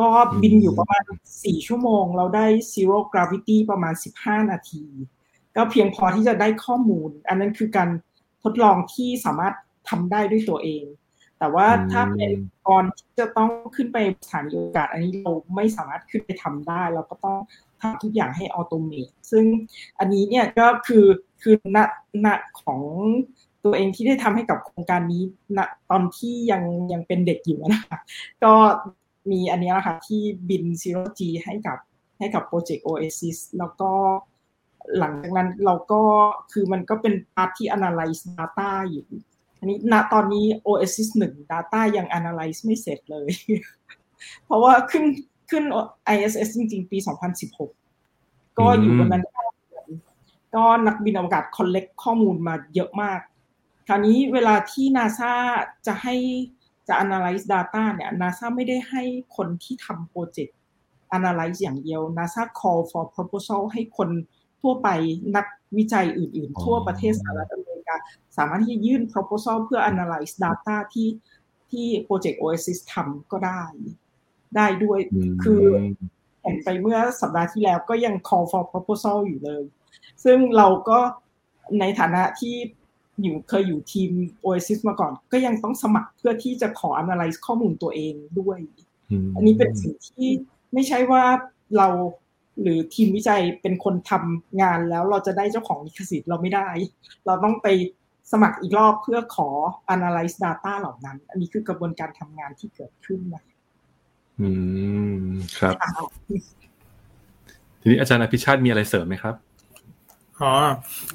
[0.06, 0.08] ็
[0.42, 1.04] บินอยู่ประมาณ
[1.44, 4.84] สี่ชั่วโมง เราได้ zero gravity ประมาณสิบห้านาที
[5.56, 7.88] ก็เพียงพอที่จะได้ข้อมูล อันนั้นคือการ
[8.42, 9.54] ทดลองที่สามารถ
[9.88, 10.84] ทำได้ด้วยตัวเอง
[11.38, 12.32] แต่ว่าถ้าเป็น
[12.68, 17.38] กรที่จะต้องขึ้นไปสถานีอากาศอันนี้เราไม่สามารถขึ้นไปทำได้ เราก็ต้อง
[17.80, 19.44] ทำทุกอย่างให้ออโตเมตซึ่ง
[19.98, 21.06] อันนี้เนี่ยก็คือ
[21.42, 21.78] คือณ
[22.26, 22.28] ณ
[22.62, 22.80] ของ
[23.64, 25.22] ตัวเองที่ได้ทำให้กับโครงการนี้
[25.58, 26.62] ณตอนที่ยัง
[26.92, 27.98] ยังเป็นเด็กอยู่นะคะ
[28.44, 28.54] ก็
[29.30, 31.78] มีอันนี้นะคะที่บิน Zero G ให้กับ
[32.18, 33.90] ให้กับโปรเจกต์ Oasis แล้วก็
[34.98, 36.02] หลังจากนั้นเราก็
[36.52, 39.06] คือมันก็เป็น part ที่ analyze data อยู่
[39.60, 43.30] อันนี้ณตอนนี้ Oasis 1 Data ยัง Analyze ไม่เสร็จเลย
[44.44, 45.04] เพราะว่าขึ้น
[45.50, 45.64] ขึ้น
[46.14, 46.98] ISS จริงๆ ปี
[47.78, 49.24] 2016 ก็อยู่บนนั้น
[50.54, 53.20] ก็นักบินอวกาศ collect ข้อมูลมาเยอะมาก
[53.88, 55.32] คราวนี้เวลาที่ NASA
[55.86, 56.16] จะให้
[56.88, 59.02] จะ analyze data เนี่ย NASA ไม่ได้ให้
[59.36, 60.56] คนที่ทำโปรเจกต์
[61.16, 64.08] analyze อย่างเดียว NASA call for proposal ให้คน
[64.60, 64.88] ทั่วไป
[65.36, 65.46] นัก
[65.76, 67.96] วิจัยอื่น ๆ ทั่วประเทศสหรัฐอเมริ กา
[68.36, 71.08] สามารถที่จะยื่น proposal เพื่อ analyze data ที่
[71.70, 73.62] ที่ Project Oasis ทำก็ได้
[74.56, 74.98] ได้ด้วย
[75.42, 75.62] คือ
[76.42, 79.62] เห็นไปเมื่อสัปดาห์ที่แล้วก็ยัง call for proposal อยู่เลย
[80.24, 80.98] ซึ่งเราก็
[81.80, 82.56] ในฐานะที่
[83.22, 84.10] อยู่เคยอยู่ทีม
[84.44, 88.58] Oasis มาก่อน ก็ยังต้องสมัครเพื่อที่จะขอ analyze ข้อมูลตัวเองด้วย
[89.34, 90.28] อันนี้เป็นสิ่งที่
[90.72, 91.24] ไม่ใช่ว่า
[91.76, 91.88] เรา
[92.62, 96.68] หรือทีมวิจัยเป็นคนทำงานแล้วเราจะได้เจ้าของลิขสิทธิ์เราไม่ได้
[97.26, 97.66] เราต้องไป
[98.32, 99.48] สมัครอีกรอบเพื่อขอ
[99.94, 103.44] analyze data เหล่านั้น อันนี้คือกระบวนการทำงานที่เกิดขึ้นนะ
[104.40, 104.48] อื
[105.22, 105.24] ม
[105.58, 105.74] ครับ
[107.80, 109.34] ทีนี้อาจารย์อภิชาติมีอะไรเสริมไหมครับ
[110.40, 110.52] อ๋อ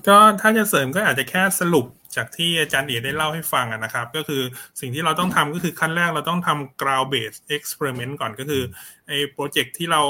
[0.08, 4.42] ก็ถ้าจะเสริมก็อาจจะแค่สรุปจากที่อาจารย์เอ๋ได้เล่าให้ฟังนะครับ ก็คือ
[4.80, 8.64] สิ่งที่เราต้องทำก็คือขั้นแรกเราต้องทำ ground based experiment ก่อนก็คือ
[9.08, 10.02] ไอ้โปรเจกต์ที่เรา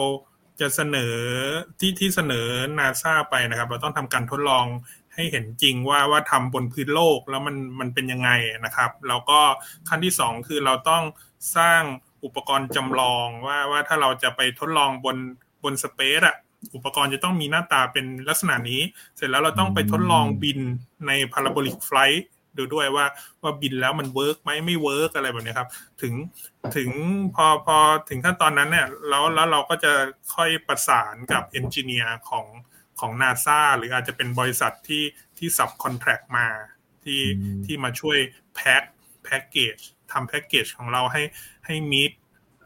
[0.59, 1.15] จะเสนอ
[1.79, 2.47] ที่ที่เสนอ
[2.79, 4.65] นาซาไปนะครับ เราต้องทำการทดลอง
[5.13, 8.29] ให้เห็นจริงว่าว่าทำบนพื้นโลกแล้วมันมันเป็นยังไง
[8.65, 9.39] นะครับ แล้วก็
[9.89, 11.03] ขั้นที่สองคือเราต้อง
[11.57, 11.81] สร้าง
[12.25, 15.17] อุปกรณ์จำลองว่าว่าถ้าเราจะไปทดลองบน
[15.63, 16.35] บน space อะ
[16.75, 18.81] อุปกรณ์จะต้องมีหน้าตาเป็นลักษณะนี้
[19.15, 20.59] เสร็จแล้วเราต้องไปทดลองบิน
[21.07, 21.39] ในพา
[22.59, 23.05] ราโบลิกไฟล์ดูด้วยว่า
[23.41, 25.69] ว่าบินแล้วมัน work ไหมไม่ work อะไรแบบนี้ครับ
[26.01, 26.13] ถึง
[26.75, 26.89] ถึง
[27.35, 27.77] พอพอ
[28.09, 29.91] ถึงขั้นตอนนั้นเนี่ยแล้วแล้วเราก็จะ
[30.35, 32.45] ค่อยประสานกับเอนจิเนียร์ของ
[32.99, 35.03] ของนาซาหรืออาจจะเป็นบริษัทที่
[35.37, 36.47] ที่สับคอนแทคมา
[37.03, 37.21] ที่
[37.65, 38.17] ที่มาช่วย
[38.55, 38.83] แพ็ค
[39.23, 39.77] แพ็กเกจ
[40.11, 41.21] ทำแพ็กเกจของเราให้
[41.65, 42.01] ให้มี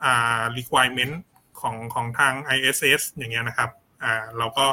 [0.03, 1.15] อ่า requirement
[1.59, 3.69] ของของทาง ISS อย่างเงี้ยนะครับ
[4.03, 4.65] อ่าเราก็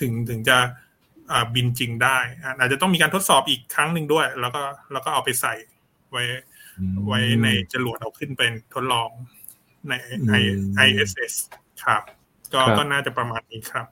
[0.00, 0.82] ถึงถึงจะอ่า
[1.54, 2.18] บินจริงได้
[2.58, 5.54] อาจจะต้องมีการทดสอบอีกครั้งหนึ่งด้วย แล้วก็แล้วก็เอาไปใส่
[6.10, 6.22] ไว้
[7.06, 9.10] ไว้ในจรวดเอาขึ้นเป็นทดลอง
[9.88, 10.32] ใน
[10.86, 11.34] ISS
[11.84, 12.02] ครับ
[12.54, 13.86] ก็ก็น่าจะประมาณนี้ครับ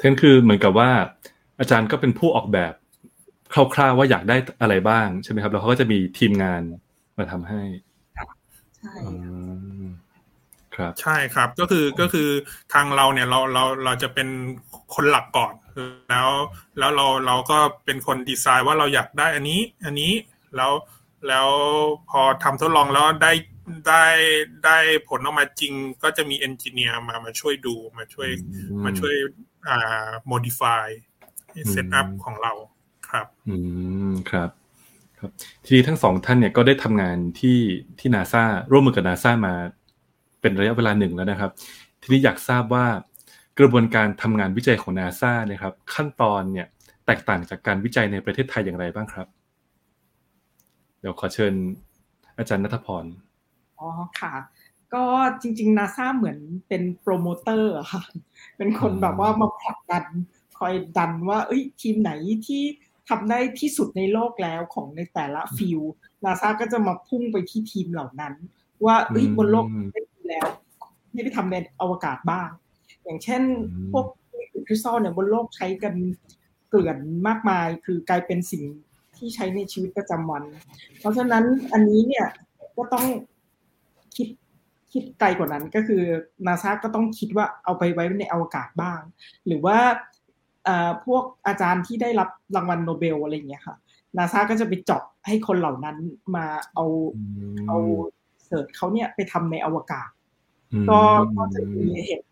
[0.00, 0.90] ท่านคือเหมือนกับว่า
[1.58, 2.72] อาจารย์ก็เป็นผู้ออกแบบ
[3.74, 6.62] คร่าวๆว่าอยากได้อะไรบ้างใช่ไหมครับ แล้วเขาก็จะมีทีมงาน
[7.18, 7.62] มาทำให้
[8.78, 8.94] ใช่
[10.76, 12.28] ครับ ใช่ครับ ก็คือก็คือ
[12.74, 14.28] ทางเราเนี่ยเราเราเราจะเป็น
[14.94, 15.54] คนหลักก่อน
[16.10, 16.30] แล้ว
[16.78, 20.12] แล้วเราเราก็เป็นคนดีไซน์ว่าเราอยากได้อันนี้ อันนี้
[20.56, 20.72] แล้ว
[21.28, 21.48] แล้ว
[22.10, 23.32] พอทำทดลองแล้วได้
[23.88, 24.06] ได้
[24.64, 24.78] ได้
[25.08, 28.28] ผลออกมาจริงก็จะมี engineer มามาช่วยดูมาช่วย
[28.84, 29.14] มาช่วย
[29.68, 30.86] อ่า modify
[31.70, 32.52] setup ของเรา
[33.08, 33.56] ครับ อื
[34.10, 34.50] มครับ
[35.18, 35.30] ครับ
[35.64, 37.58] ทีนี้ทั้งสองท่านเนี่ยก็ได้ทำงานที่
[37.98, 39.54] ที่นาซาร่วมมือกับนาซามา
[40.40, 41.50] เป็นระยะเวลาหนึ่งแล้วนะครับ
[42.02, 42.86] ทีนี้อยากทราบว่า
[43.58, 46.66] กระบวนการทำงานวิจัยของนาซาเนี่ยครับ ขั้นตอนเนี่ย
[47.06, 49.26] แตกต่างจากการวิจัยในประเทศไทยอย่างไรบ้างครับ
[51.00, 51.54] เดี๋ยวขอเชิญ
[52.38, 53.04] อาจารย์นัทพร
[53.78, 53.88] อ๋อ
[54.20, 54.34] ค่ะ
[54.94, 55.04] ก็
[55.40, 58.02] จริงๆนาซาเหมือนเป็นโปรโมเตอร์ค่ะ
[58.56, 60.04] เป็นคนแบบว่ามาผลักดัน
[60.58, 62.10] คอยดันว่า เอ้ยทีมไหน
[62.46, 62.62] ที่
[63.08, 65.80] ทำได้ที่สุดในโลกแล้วของในแต่ละ field
[66.24, 68.34] นาซาก็จะมาพุ่งไปที่ทีมเหล่านั้น
[68.84, 70.46] ว่าเอ้ยบนโลกได้ดีแล้ว
[71.12, 72.48] ไม่ได้ทำในอวกาศบ้าง
[73.10, 73.42] อย่างเช่น
[73.92, 74.06] พวก
[74.66, 75.94] คริสตัลเนี่ยบนโลกใช้กัน
[76.68, 76.96] เกลื่อน
[77.26, 78.64] มากมาย คือกลายเป็นสิ่ง
[79.16, 80.42] ที่ใช้ในชีวิตประจำวัน
[80.98, 82.26] เพราะฉะนั้นอันนี้เนี่ย
[82.76, 83.06] ก็ต้อง
[84.16, 84.28] คิด
[84.92, 86.02] คิดไกลกว่านั้นก็คือ
[86.46, 89.00] นาซาก็ต้องคิดว่าเอาไปไว้ในอวกาศบ้าง
[89.46, 89.78] หรือว่า
[91.04, 93.76] พวกอาจารย์ที่ได้รับรางวัลโนเบลอะไรอย่างเงี้ยค่ะ
[94.16, 95.96] นาซาก็จะไปเจาะให้คนเหล่านั้น
[96.36, 96.86] มาเอา
[97.68, 97.78] เอา
[98.44, 100.08] search เขาเนี่ยไปทำในอวกาศ
[100.90, 101.00] ก็
[101.36, 102.24] ก็จะมีเห็น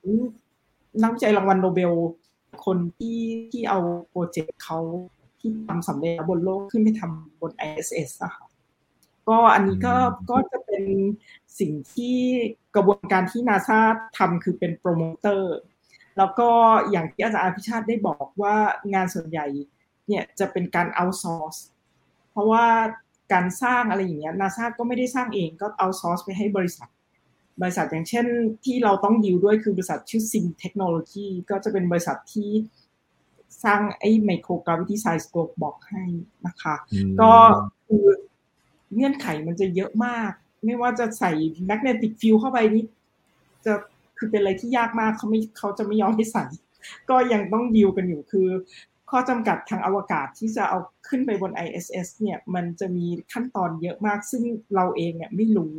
[1.02, 1.92] นักวิจัยรางวัลโนเบล
[2.64, 3.20] คนที่
[3.52, 3.78] ที่เอา
[4.10, 4.78] โปรเจกต์เขา
[5.40, 8.46] ที่ทำสำเร็จบนโลกขึ้นไปทำบน ISS อะค่ะ
[9.28, 9.94] ก็อันนี้ก็
[10.30, 10.84] ก็จะเป็น
[11.58, 12.16] สิ่งที่
[12.74, 13.80] กระบวนการที่นาซา
[14.18, 15.56] ทำคือเป็นโปรโมเตอร์
[16.18, 16.48] แล้วก็
[16.90, 18.56] อย่างที่อาจารย์อภิชาติได้บอกว่า
[18.94, 19.46] งานส่วนใหญ่
[20.06, 21.56] เนี่ยจะเป็นการ outsource
[22.30, 22.66] เพราะว่า
[23.32, 26.88] การสร้างอะไรอย่างเงี้ยนาซาก็ไม่ได้สร้างเองก็ outsource ไปให้บริษัท
[27.60, 28.26] บริษัทอย่างเช่น
[28.64, 32.50] ที่เราต้องดิวด้วยคือบริษัทชื่อ ZIN Technologies ก็จะเป็นบริษัทที่
[33.64, 36.04] สร้างไอ้ microgravity science glovebox ให้
[36.46, 36.74] นะคะ
[37.20, 37.32] ก็
[37.86, 38.06] คือ
[38.94, 40.32] เงื่อนไขมันจะเยอะมาก
[40.64, 41.32] ไม่ว่าจะใส่
[41.66, 42.84] magnetic field เข้าไปนี่
[43.64, 43.72] จะ
[44.18, 46.44] คือเป็นอะไรที่ยากมากเขาไม่เขาจะไม่ยอมให้ใส่
[47.10, 48.48] ก็ยังต้องดิวกันอยู่คือ
[49.10, 54.42] ข้อจำกัดทางอวกาศที่จะเอาขึ้นไปบน ISS เนี่ย มันจะมีขั้นตอนเยอะมากซึ่ง
[54.74, 55.74] เราเองเนี่ยไม่รู้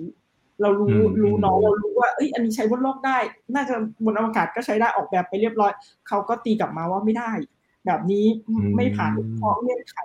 [0.61, 3.17] เรารู้รู้น้องเรารู้ว่าเอ้ยอันนี้ใช้บนโลกได้
[3.55, 5.71] น่าจะบนอวกาศก็ใช้ได้ออกแบบไปเรียบร้อย
[6.07, 7.31] เขาก็ตีกลับมาว่าไม่ได้
[7.85, 8.25] แบบนี้
[8.75, 9.97] ไม่ผ่านเพราะเงื่อนไข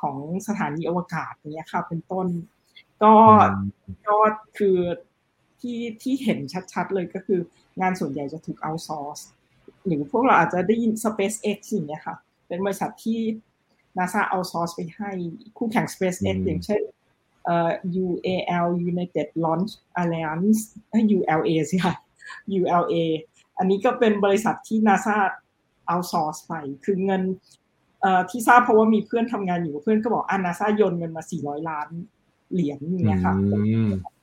[0.00, 2.26] ของสถานีอวกาศอย่างเงี้ยค่ะ เป็นต้น
[3.02, 3.12] ก็
[4.08, 4.16] ก็
[4.58, 4.76] คือ
[5.60, 6.38] ที่ที่เห็น
[6.72, 7.40] ชัดๆเลยก็คือ
[7.80, 9.20] งานส่วนใหญ่จะถูกเอาซอร์ส
[9.86, 12.16] หรือพวกเราอาจจะได้ยิน SpaceX อย่างเงี้ยค่ะ
[12.48, 13.20] เป็นบริษัทที่
[13.98, 15.10] NASA เอาซอร์สไปให้
[15.56, 17.05] คู่แข่ง SpaceX อย่างเช่นเอ่อ
[18.04, 20.60] UAL United Launch Alliance
[21.16, 21.94] ULA สิค่ะ
[22.58, 22.96] ULA
[23.58, 25.16] อันนี้ก็เป็นบริษัทที่ NASA
[25.86, 26.52] เอาซอร์สไป
[26.84, 27.22] คือเงิน
[28.30, 31.88] ที่ทราบเพราะว่ามีเพื่อนทำงานอยู่เพื่อนก็บอกอานาซาโยนเงินมาสี่ร้อยล้าน
[32.52, 33.34] เหรียญอย่างเงี้ยค่ะ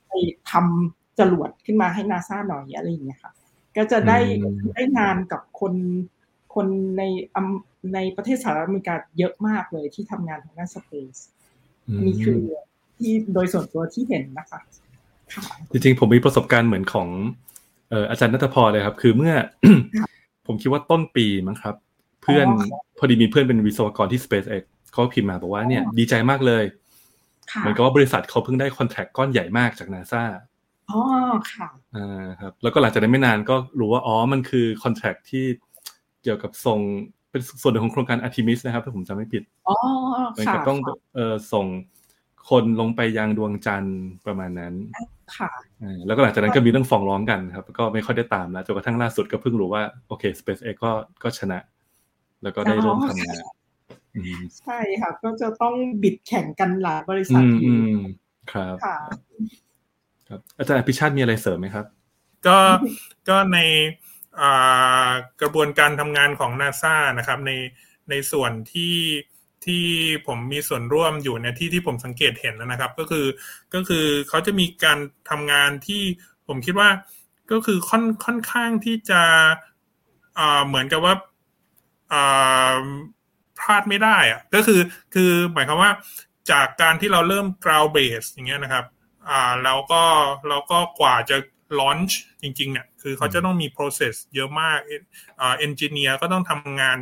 [0.08, 0.12] ไป
[0.52, 3.32] ทำจรวดขึ้นมาให้นาซาหน่อยอะไรอย่างเงี้ยค่ะ
[3.78, 4.20] ก็จะได้
[4.74, 5.74] ได้งานกับคน
[6.56, 7.04] คนใน
[7.94, 11.16] ในประเทศสหรัฐอเมริกาเยอะมากเลยที่ทำงานทางด้านสเปซ
[12.06, 12.42] นี่คือ
[12.98, 14.60] ที่โดยส่วนตัวที่เห็นนะคะ
[15.72, 17.08] จริงๆ ผมมีประสบการณ์เหมือนของ
[18.10, 19.34] อาจารย์นัทพรเลยครับ คือเมื่อ
[20.48, 21.76] ผมคิดว่าต้นปีมั้งครับ
[22.24, 22.48] เพื่อน
[22.98, 26.64] พอดีมีเพื่อนเป็นวิศวกรที่ SpaceX เขาพิมพ์มาบอกว่าเนี่ยดีใจมากเลย
[27.60, 30.24] เหมือนกับว่าบริษัทเขาเพิ่งได้ contract ก้อนใหญ่มากจากนาซา
[30.92, 31.00] อ๋อ
[31.52, 35.46] ค่ะอ่าครับ แล้วก็หลังจากนั้นไม่นานก็รู้ว่าอ๋อมันคือ contract ที่
[36.24, 36.80] เกี่ยวกับส่ง
[37.32, 39.76] เป็นส่วนหนึ่งของโครงการอาร์ทิมิสนะครับถ้าผมจำไม่ผิดอ๋อ
[40.18, 40.80] ค่ะมันก็ต้อง
[41.16, 41.66] เอ่อส่ง
[42.50, 44.74] คนลงไปยังดวงจันทร์ประมาณนั้น
[45.38, 45.52] ค่ะ
[46.06, 50.92] แล้วก็หลังจากนั้นก็มีเรื่องฟ้องร้องกันครับก็ไม่ค่อยได้ตามแล้วจนกระทั่งล่าสุดก็เพิ่งรู้ว่าโอเค SpaceX ก็
[51.24, 51.60] ก็ชนะ
[52.44, 53.44] แล้วก็ได้ร่วมทำงาน
[54.62, 57.98] ใช่ค่ะ ก็จะต้องบิดแข่งกันหลายบริษัทอืม
[58.52, 58.76] ครับ
[60.28, 61.86] ครับ อาจารย์พิชาติมีอะไรเสริมไหมครับ
[62.48, 62.60] ก็
[63.30, 63.60] ก็ใน
[65.42, 67.52] กระบวนการทำงานของนาซานะครับ ใน
[68.10, 68.96] ในส่วนที่
[69.66, 69.86] ที่
[70.28, 73.26] ผมมีส่วนร่วมอยู่เนี่ยที่ที่ผมสังเกตเห็นนะครับ ก็คือ
[73.74, 75.00] ก็คือเขาจะมีการ
[75.30, 76.02] ทำงานที่
[76.48, 76.90] ผมคิดว่า
[77.52, 79.22] ก็คือค่อนค่อนข้างที่จะ
[80.68, 81.16] เหมือนกับว่า
[82.14, 82.84] อ่า
[83.60, 84.82] พลาดไม่ได้อะก็คือ
[85.14, 85.92] คือหมายความว่า
[86.52, 88.86] จากการที่เราเริ่ม ground base อย่างเงี้ยนะครับ
[89.30, 90.04] อ่าแล้วก็
[90.50, 91.38] แล้วก็กว่าจะ
[91.80, 94.80] launch จริงๆเนี่ยคือเขาจะต้องมี process เยอะมาก
[95.40, 96.98] อ่า engineer ก็ต้องทำงาน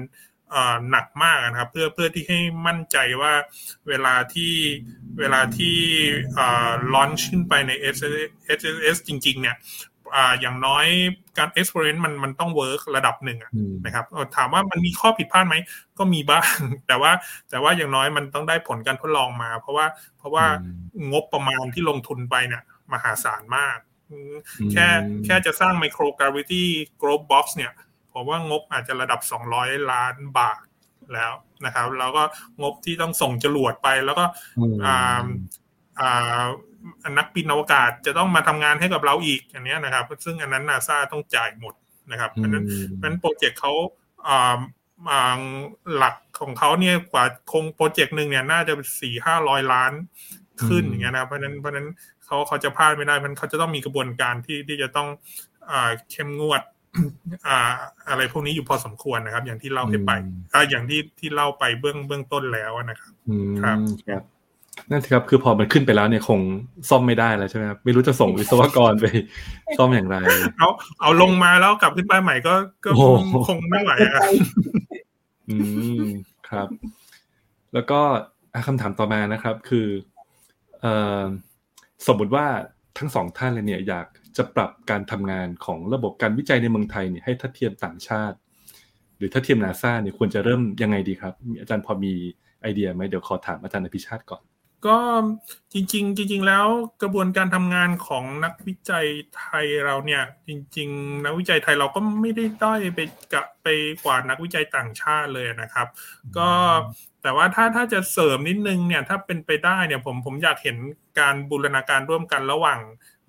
[0.90, 3.34] หนักมากนะครับ เพื่อเพื่อที่ให้มั่นใจว่า
[3.88, 4.54] เวลาที่
[5.20, 5.76] เวลาที่
[6.94, 9.58] ลอนขึ้นไปใน SSS จริง ๆ เนี่ย
[10.42, 10.86] อย่างน้อย
[11.38, 13.40] การ experiment มันมันต้องเวิร์กระดับหนึ่ง
[13.86, 15.56] นะครับถามว่ามันมีข้อผิดพลาดไหม
[15.98, 17.12] ก็มีบ้าง แต่ว่า
[17.50, 19.86] แต่ว่าอย่างน้อยมันต้องได้ผลการทดลองมา เพราะว่า
[20.18, 20.46] เพราะว่า
[21.12, 23.78] งบประมาณที่ลงทุนไปเนี่ยมหาศาลมาก
[24.72, 24.88] แค่
[25.26, 26.64] แค่จะสร้าง micro gravity
[27.02, 27.72] globe box เนี่ย
[28.14, 29.20] ผมว่างบอาจจะระดับ
[29.52, 30.64] 200 ล้านบาท
[31.14, 31.34] แล้ว
[31.66, 32.24] นะครับ แล้วก็
[32.62, 34.26] งบที่ต้องส่งจรวดไปแล้วก็
[34.86, 35.26] อ่า
[36.00, 36.42] อ่า
[37.18, 41.74] นักบินอวกาศจะต้องมาทำงานให้กับเราอีกอันนี้นะครับ ซึ่งอันนั้นนาซาต้องจ่ายหมด
[42.12, 43.74] นะครับเพราะนั้นเพราะนั้นโปรเจกต์เขา
[44.28, 45.42] อ่า
[45.96, 49.94] หลักของเขาเนี่ยกว่าคงโปรเจกต์หนึ่งเนี่ยน่าจะสี่ห้าร้อยล้าน
[50.68, 51.88] ขึ้นอย่างเงี้ยนะเพราะนั้นเพราะนั้น
[52.26, 55.08] เขาเขาจะพลาดไม่ได้มันเขาจะต้องมีกระบวนการที่ที่จะต้อง
[55.72, 56.62] อ่าเข้มงวด
[57.48, 57.58] อ่า
[58.10, 60.12] อะไรพวกนี้อยู่พอสมควรนะครับ อย่างที่เล่าให้ไป
[60.54, 63.14] อ่าอย่างที่ที่เล่าไปเบื้องเบื้องต้นแล้วนะครับ
[63.62, 63.78] ครับ
[64.10, 64.24] ครับ
[64.90, 66.40] นั่นสิครับคือพอมันขึ้นไปแล้วเนี่ยคง
[66.90, 69.06] ซ่อมไม่ได้แล้วใช่ไหมครับไม่รู้จะส่งวิศวกรไป
[69.78, 70.18] ซ่อมอย่างไร
[70.60, 70.70] เอา
[71.02, 72.54] เอาลงมาแล้วกลับขึ้นไปใหม่ก็
[72.86, 72.90] ก็
[73.48, 74.22] คงไม่ไหวอะ
[75.50, 75.56] อื
[76.02, 76.06] ม
[76.50, 76.68] ครับ
[77.74, 78.00] แล้วก็
[78.68, 79.88] คำถามต่อมานะครับ คือ
[80.82, 81.24] เอ่อ
[82.08, 82.46] สมมติว่า
[82.98, 84.08] ทั้งสองท่านเลยเนี่ยอยาก
[84.42, 88.38] จะปรับการทำงานของระบบการวิจัยในเมืองไทยเนี่ยให้ทัดเทียมต่างชาติ
[89.18, 92.14] หรือทัดเทียมนาซาเนี่ยควรจะเริ่มยังไงดีครับ อาจารย์พอมี
[92.62, 94.44] ไอเดียไหมเดี๋ยวขอถามอาจารย์อภิชาติก่อน
[94.88, 95.00] ก็
[95.74, 96.68] จริง ๆ จริง ๆ แล้ว
[97.02, 99.06] กระบวนการทำงานของนักวิจัย
[99.38, 103.00] ไทยเราเนี่ย จริง ๆ นักวิจัยไทยเราก็ไม่ได้ด้อยไป
[103.34, 103.68] กับไป
[104.06, 105.88] กว่านักวิจัยต่างชาติเลยนะครับ
[106.38, 106.50] ก็
[107.22, 110.78] แต่ว่าถ้าถ้าจะเสริมนิดนึงเนี่ยถ้าเป็นไปได้เนี่ยผมผมอยากเห็น
[111.20, 112.80] การบูรณาการร่วมกันระหว่าง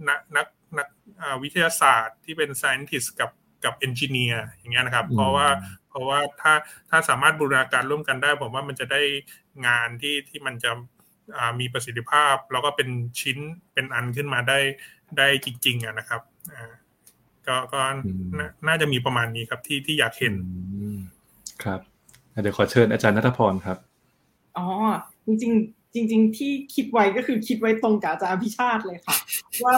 [0.09, 0.47] นักนัก
[1.43, 3.31] วิทยาศาสตร์ที่เป็น scientist กับ
[3.65, 5.49] กับเอนจิเนียร์อย่างเงี้ยนะครับ เพราะว่า
[5.89, 6.55] เพราะว่าถ้า
[6.91, 9.03] ถ้าสามารถบูรณาการร่วมกันได้ ผมว่ามันจะได้
[9.67, 10.71] งานที่ที่มันจะ
[11.61, 12.89] มีประสิทธิภาพ แล้วก็เป็น
[13.21, 13.39] ชิ้น
[13.73, 14.59] เป็นอันขึ้นมาได้
[15.19, 16.21] ได้จริงๆอะนะครับ
[17.47, 17.81] ก็ก็
[18.69, 20.35] น่าจะมีประมาณนี้ครับที่ที่อยากเห็น
[21.65, 21.81] ครับ
[22.43, 23.79] เดี๋ยวขอเชิญอาจารย์นัทพรครับ
[24.57, 24.67] อ๋อ
[25.27, 25.53] จริง
[25.95, 29.17] จริง ๆ ที่คิดไว้ก็คือคิดไว้ตรงกับอาจารย์พิชาติเลยค่ะ
[29.65, 29.75] ว่า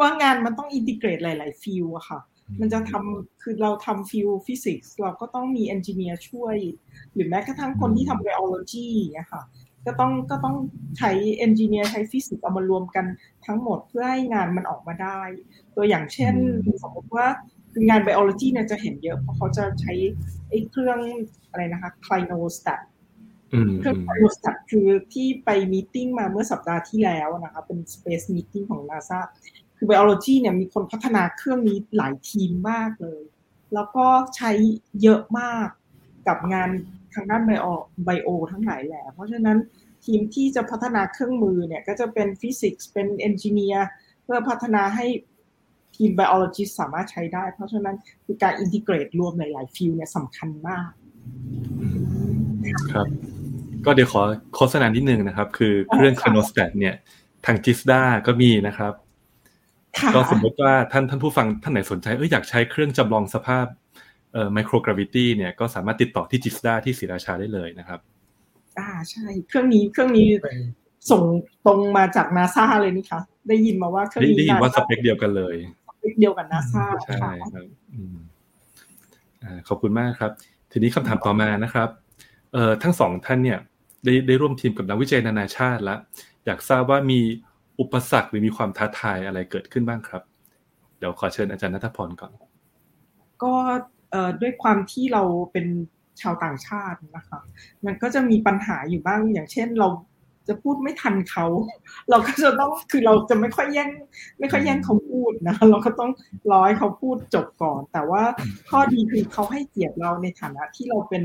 [0.00, 2.20] ว่างานมันต้อง integrate หลาย ๆ field อะค่ะ
[2.60, 6.56] มันจะทำคือเราทำ field ฟิสิกส์เราก็ต้องมี engineer ช่วย
[7.14, 9.42] หรือแม้กระทั่งคนที่ทำ biology เนี่ยค่ะ
[9.86, 10.56] ก็ต้องก็ต้อง
[10.98, 13.06] ใช้ engineer ใช้ฟิสิกส์เอามารวมกัน
[13.46, 15.20] ทั้งหมดเพื่อให้งานมันออกมาได้
[15.76, 16.34] ตัวอย่างเช่น
[16.82, 17.26] สมมติว่า
[17.72, 19.92] คืองาน biology เนี่ยจะเห็นเยอะเพราะเขาจะใช้
[20.48, 20.98] ไอ้เครื่อง
[21.50, 22.80] อะไรนะคะ clinostat
[23.80, 29.20] เครื่องบริษัทคือที่ไป meeting มาเมื่อสัปดาห์ที่แล้วนะคะ เป็น Space Meeting ของ NASA
[29.78, 33.22] คือ Biology เนี่ยมีคนพัฒนาเครื่องนี้หลายทีมมากเลย
[33.74, 34.50] แล้วก็ใช้
[35.02, 35.68] เยอะมาก
[36.28, 36.70] กับงาน
[37.14, 39.58] ทางด้าน bio bio ทั้งหลายแหละเพราะฉะนั้น
[40.04, 43.88] ทีมที่จะพัฒนาเครื่องมือเนี่ยก็จะเป็นฟิสิกส์เป็น engineer
[44.24, 45.06] เพื่อพัฒนาให้
[45.96, 50.90] ทีม biologist สามารถใช้ได้ เพราะฉะนั้นคือการ integrate รวมหลาย ๆ field เนี่ยสำคัญมาก
[52.92, 53.06] ครับ
[53.84, 54.22] ก็เดี๋ยวขอ
[54.54, 56.94] โฆษณานิดนึงนะครับ คือเครื่อง clinostat เนี่ย
[57.46, 58.92] ทาง GISTDA ก็มีนะครับ
[60.14, 63.66] ก็สมมติว่าท่านท่านผู้ฟังท่านไหนสนใจเอออยากใช้เครื่องจำลองสภาพ
[64.32, 68.00] เอ่อ microgravity เนี่ยก็สามารถติดต่อที่ GISTDA ที่ศรีราชาได้เลยนะครับ
[68.78, 70.28] อ่าใช่ เครื่องนี้เครื่องนี้
[71.10, 71.22] ส่ง
[71.66, 75.56] ตรงมาจากนาซาเลยนี่คะได้ยินมาว่าเครื่องนี้ได้ยินว่าสเปคเดียวกันเลย
[75.88, 77.64] สเปคเดียวกันนาซาใช่ครับ
[79.68, 80.30] ขอบคุณมากครับ
[80.72, 81.88] ทีนี้คำถามต่อมานะครับ
[82.52, 83.58] เอ่อทั้งสองท่านเนี่ย
[84.04, 85.98] ได้ได้ร่วมทีมกับนักวิจัยนานาชาติแล้ว
[86.46, 87.20] อยากทราบว่ามี
[87.80, 90.22] อุปสรรคหรือมีความท้าทายอะไรเกิดขึ้นบ้างครับ
[90.98, 92.32] เดี๋ยวขอเชิญอาจารย์นัทพรก่อน
[93.42, 93.54] ก็
[94.40, 95.66] ด้วยความที่เราเป็น
[96.20, 97.40] ชาวต่างชาตินะคะ
[97.84, 99.88] มันก็จะมีปัญหาอยู่บ้างอย่างเช่นเรา
[100.48, 101.46] จะพูดไม่ทันเขา
[102.10, 103.90] เราก็จะต้องคือเราจะไม่ค่อยแย่ง
[104.38, 106.10] ไม่ค่อยแย่งเขาพูดนะเราก็ต้อง
[106.52, 108.22] ร้อยเขาพูดจบก่อน แต่ว่า
[108.70, 111.24] ข้อดีคือเขาให้เกียรติเราในฐานะที่เราเป็น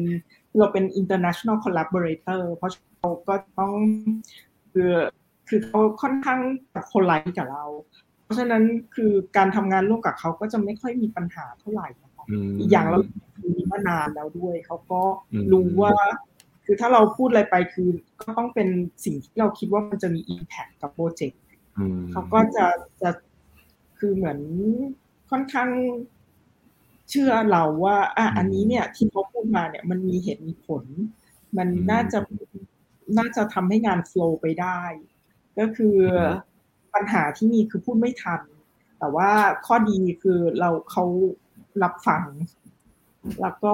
[0.58, 3.74] เราเป็น international collaborator เพราะเขาก็ต้อง
[4.74, 4.92] คือ
[5.56, 6.40] คือเขาค่อนข้าง
[6.94, 7.66] คนไลท์กับเรา
[8.24, 8.64] เพราะฉะนั้น
[8.96, 12.26] คือการทำงานร่วมกับเขาก็จะไม่ค่อยมีปัญหาเท่าไหร่นะคะ
[12.60, 13.00] อีกอย่างเรา
[13.56, 15.02] มีมานานแล้วด้วยเขาก็
[15.52, 15.94] รู้ว่า
[16.66, 17.90] คือถ้าเราพูดอะไรไปคือ
[18.22, 18.70] ก็ต้องเป็น
[19.06, 21.42] สิ่งที่เราคิดว่ามันจะมี Impact กับโปรเจกต์
[22.12, 22.66] เขาก็จะ
[23.02, 23.10] จะ
[24.00, 24.40] คือเหมือน
[25.30, 25.70] ค่อนข้าง
[27.10, 30.84] เชื่อเราว่า อะอันนี้เนี่ย ที่เขาพูดมาเนี่ย มันมีเหตุมีผล
[31.58, 32.20] มันน่าจะ
[33.18, 34.82] น่าจะทำให้งานโฟล์ไปได้
[35.60, 35.96] ก็คือ
[36.94, 38.42] ปัญหาที่มีคือพูดไม่ทัน
[39.00, 39.30] แต่ว่า
[39.66, 41.04] ข้อดีคือเราเขา
[41.84, 42.26] รับฟัง
[43.42, 43.74] แล้วก็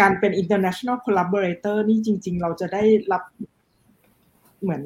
[0.00, 3.22] การเป็น international collaborator นี่จริง ๆ เราจะได้รับ
[4.62, 4.82] เหมือน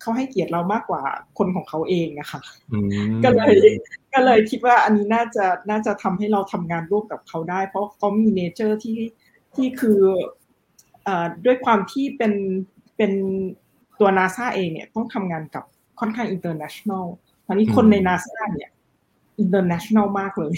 [0.00, 1.02] เขาให้เกียรติเรามากกว่า
[1.38, 2.40] คนของเขาเองอะค่ะ
[3.24, 3.54] ก็เลย
[4.14, 8.98] ก็เลยคิดว่าอันนี้น่าจะน่าจะทำให้เราทำงานร่วมกับเขาได้ เพราะเขามี nature ที่
[9.54, 10.00] ที่คือ
[11.06, 11.08] อ
[11.44, 12.32] ด้วยความที่เป็น
[12.96, 13.12] เป็น
[14.00, 15.64] ตัวนาซาเองเนี่ยต้องทำงานกับ
[16.00, 17.06] ค่อนข้าง international
[17.46, 18.70] ตอนนี้คนในนาซาเนี่ย
[19.38, 20.54] international มากเลย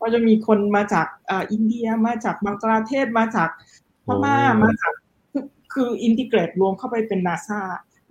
[0.00, 1.06] ก็จะมีคนมาจาก
[1.52, 3.48] อินเดียมาจากบังกลาเทศมาจาก
[4.06, 4.92] พม่ามาจาก
[5.72, 7.60] คือ integrate รวมเข้าไปเป็นนาซา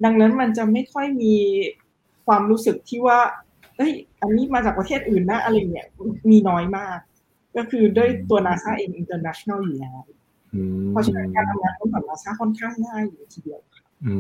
[0.03, 1.35] ดังนั้นมันจะไม่ค่อยมี
[2.25, 3.19] ความรู้สึกที่ว่า
[3.77, 5.87] เฮ้ย อันนี้มาจากประเทศอื่นนะอะไรเนี่ย
[6.29, 6.97] มีน้อยมาก
[7.57, 10.01] ก็คือด้วยตัวนาซาเอง international อยู่แล้ว
[10.91, 13.59] เพราะฉะนั้นการทำงานร่วมกับนาซาค่อนข้างง่ายอยู่ทีเดียว
[14.05, 14.13] อื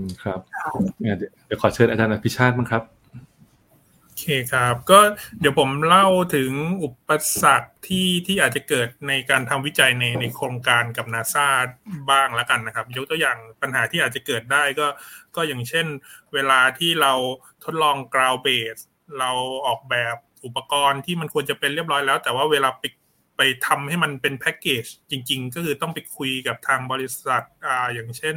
[0.00, 0.40] มครับ
[1.46, 2.82] เดี๋ยวขอเชิญอาจารย์อภิชาติมั้งครับ
[4.18, 4.98] เคครับ ก็
[5.40, 6.52] เดี๋ยวผมเล่าถึง
[6.82, 7.10] อุป
[7.42, 11.48] สรรคที่ที่อาจจะเกิดในการทำวิจัยในในโครงการกับนาซา
[12.10, 14.86] บ้างแล้วกันนะครับ ยกตัวอย่างปัญหาที่อาจจะเกิดได้ก็
[15.36, 15.86] ก็อย่างเช่น
[16.34, 17.12] เวลาที่เรา
[17.64, 18.78] ทดลองกราวเบส
[19.18, 19.30] เรา
[19.66, 22.84] ออกแบบอุปกรณ์ที่มันควรจะเป็นเรียบร้อยแล้ว แต่ว่าเวลาไป
[23.36, 28.36] ไปทำให้มันเป็นแพ็กเกจจริง ๆ ก็คือต้องไปคุยกับทางบริษัทอ่าอย่างเช่น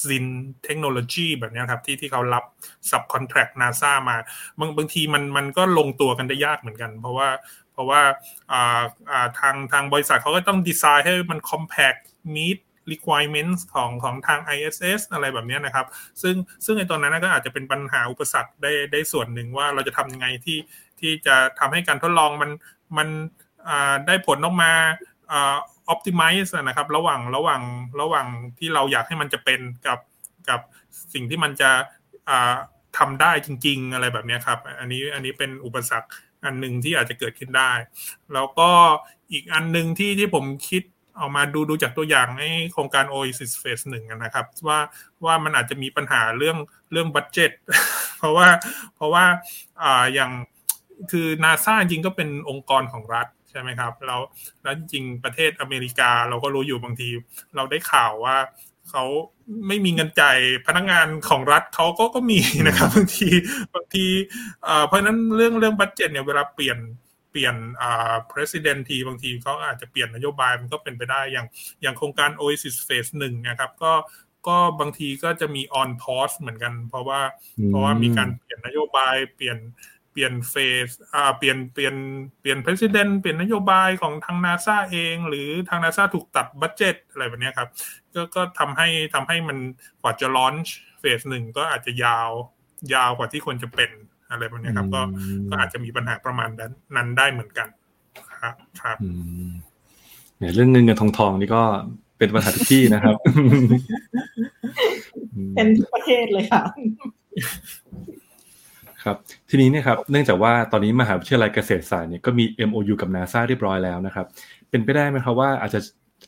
[0.00, 0.26] ซิน
[0.64, 2.44] เทคโนโลยีแบบนี้ครับที่ที่เขารับ
[2.90, 4.16] ซับคอนแทคนาซามา
[4.58, 7.28] บางบางทีมันมันก็ลงตัวกันได้ยากเหมือนกัน เพราะว่า
[7.72, 8.02] เพราะว่า
[8.52, 12.00] อ่าอ่าทางทางบริษัทเขาก็ต้องดีไซน์ให้มัน compact
[12.34, 12.58] meet
[12.92, 15.86] requirements ของของทาง ISS อะไรแบบนี้นะครับ
[16.22, 20.58] ซึ่งซึ่งในตอนนั้นก็อาจจะเป็นปัญหาอุปสรรคได้ได้ส่วนหนึ่งว่าเราจะทำยังไงที่
[21.00, 22.50] ที่จะทำให้การทดลองมัน
[22.96, 23.08] มัน
[24.06, 24.72] ได้ผลออกมา
[25.92, 27.62] optimize นะครับ ระหว่างระหว่าง
[28.00, 28.26] ระหว่าง
[28.58, 29.98] ที่เราอยากให้มันจะเป็นกับ
[30.48, 30.60] กับ
[31.14, 31.70] สิ่งที่มันจะ
[32.98, 36.08] ทำได้จริง ๆ อะไรแบบนี้ครับ อันนี้อันนี้เป็นอุปสรรค
[36.44, 37.72] อันหนึ่งที่อาจจะเกิดขึ้นได้
[38.34, 38.70] แล้วก็
[39.32, 40.82] อีกอันหนึ่งที่ที่ผมคิด
[41.16, 44.78] เอามาดูดูจากตัวอย่างในโครงการ Oasis Phase หนึ่งนะครับ ว่า
[45.24, 46.56] ว่ามันอาจจะมีปัญหาเรื่อง
[46.92, 47.50] เรื่องบัตเจ็ต
[48.18, 48.48] เพราะว่า
[48.96, 49.24] เพราะว่า
[49.82, 50.30] อ่าอย่าง
[51.10, 54.16] คือนาซาจริงก็เป็นองค์กรของรัฐ ใช่ไหมครับเรา
[54.62, 57.08] แล้วจริงประเทศอเมริกาเราก็รู้อยู่บางที
[57.56, 58.36] เราได้ข่าวว่า
[58.90, 59.04] เขา
[59.68, 63.28] ไม่มีเงินจ่ายพนักงานของรัฐเขาก็ก็มีนะครับบางที
[63.74, 64.06] บางที
[64.86, 66.78] เพราะนั้นเรื่องเรื่องบัตเจ็ตเนี่ยเวลาเปลี่ยน
[67.30, 71.46] เปลี่ยนอ่า president ทีบางทีเขาอาจจะเปลี่ยนนโยบายมันก็เป็นไปได้อย่าง
[71.82, 73.92] อย่างโครงการ Oasis Phase หนึ่งนะครับก็
[74.48, 77.20] ก็บางทีก็จะมี on pause เหมือนกัน เพราะว่า
[77.68, 79.58] เพราะว่ามีการเปลี่ยนนโยบายเปลี่ยน
[80.12, 80.54] เปลี่ยนเฟ
[80.86, 81.94] สอ่าเปลี่ยนเปลี่ยน
[82.40, 87.68] เปลี่ยนประธานเปลี่ยนนโยบายของทางนาซาเอง หรือทางนาซาถูกตัดบัตเจ็ตอะไรแบบนี้ครับ
[88.14, 89.58] ก็ก็ทำให้ทำให้มัน
[90.02, 92.30] กว่าจะลอนช์เฟสหนึ่งก็อาจจะยาว
[92.94, 93.90] ยาวกว่าที่ควรจะเป็น
[94.30, 95.02] อะไรแบบนี้ครับ ก็
[95.50, 96.48] ก็อาจจะมีปัญหาประมาณ
[96.96, 97.68] นั้นได้เหมือนกัน
[98.42, 98.96] ครับครับ
[100.38, 101.62] เนี่ยเรื่องเงินเงินทองทองนี่ก็
[102.18, 103.16] เป็นปัญหาทุกที่นะครับ
[105.54, 106.62] เป็นทุกประเทศเลยค่ะ
[109.04, 109.16] ครับ
[109.50, 114.26] ทีนี้เนี่ยครับเนื่องจากว่าตอนนี้มหาวิทยาลัยเกษตรศาสตร์เนี่ยก็มี MOU กับนาซาเรียบร้อยแล้วนะครับ
[114.70, 115.80] เป็นไปได้ไหมครับว่าอาจจะ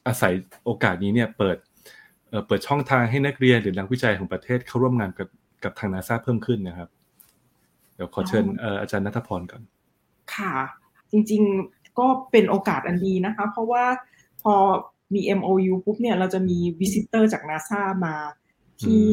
[0.07, 0.33] อาศัย
[0.65, 1.57] โอกาสนี้เนี่ยเปิด
[2.47, 5.29] เปิดช่องทางให้นักเรียนหรือนักวิจัยของประเทศเข้าร่วมงานกับ
[5.65, 6.89] กับทางนาซาเพิ่มขึ้นนะครับ
[7.95, 8.45] เดี๋ยวขอเชิญ
[8.81, 9.63] อาจารย์นัทพรก่อน
[10.35, 10.53] ค่ะ
[11.11, 13.85] จริงๆก็เป็นโอกาสอันดีนะคะ เพราะว่า
[14.43, 14.55] พอ
[15.15, 18.15] มี MOU ปุ๊บเนี่ยเราจะมี visitor จากนาซามา
[18.83, 19.07] ที่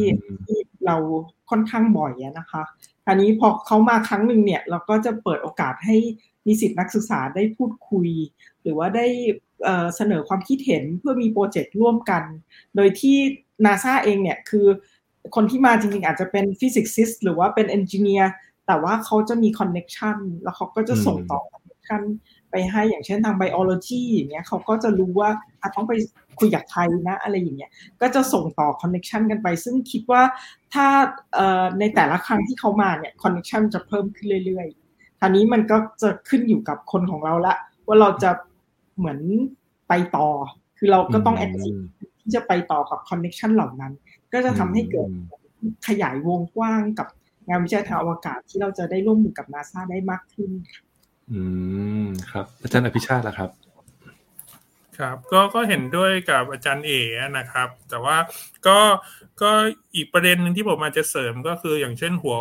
[0.46, 0.98] ที่เรา
[1.50, 2.64] ค่อนข้างบ่อยนะคะ
[3.06, 5.96] คราวนี้พอเขามาครั้งหนึ่งเนี่ยเราก็จะเปิดโอกาสให้
[6.48, 8.10] นิสิตนักศึกษาได้พูดคุย
[8.62, 9.08] หรือว่าได้
[9.96, 12.24] เสนอความคิดเห็นเพื่อมีโปรเจกต์ร่วมกัน
[12.76, 13.18] โดยที่
[13.66, 14.68] นาซาเองเนี่ยคือ
[15.36, 18.32] คนที่มาจริงๆ อาจจะเป็น physicist หรือว่าเป็น engineer
[18.68, 22.02] แต่ว่าเขาจะมี connectionแล้วเขาก็จะส่งต่อ connection
[22.52, 25.30] ไปให้อย่างเช่นทาง biology อย่างเงี้ยเขาก็จะรู้ว่า
[25.62, 25.94] อาต้องไป
[26.40, 27.72] คุยกับใครนะอะไรอย่างเงี้ย
[28.02, 30.22] ก็จะส่งต่อ connection กันไป ซึ่งคิดว่า
[30.74, 30.88] ถ้า
[31.80, 37.56] ในแต่ละครั้งที่เขามาเนี่ย connection จะเพิ่มขึ้นเรื่อยๆคราวนี้มันก็จะขึ้นอยู่กับคนของเราละ
[37.88, 38.32] ว่าเราจะ
[38.98, 39.20] เหมือน
[39.90, 40.28] ไปต่อ
[40.78, 41.74] คือเราก็ต้อง active
[42.22, 43.94] ที่จะไปต่อกับ connection เหล่านั้น
[44.34, 45.10] ก็จะทำให้เกิด
[45.88, 47.08] ขยายวงกว้างกับ
[47.48, 50.52] งานวิจัยทางอวกาศที่เราจะได้ร่วมมือกับนาซาได้มากขึ้น
[51.32, 51.42] อื
[52.04, 53.50] มครับ อาจารย์อภิชาติล่ะครับ
[54.98, 56.92] ครับ ก็ก็เห็นด้วยกับอาจารย์เอ
[57.38, 58.18] นะครับ แต่ว่า
[58.68, 58.80] ก็
[59.42, 59.52] ก็
[59.96, 62.38] อีกประเด็นหนึ่งที่ผมอาจจะเสริมก็คืออย่างเช่นหัว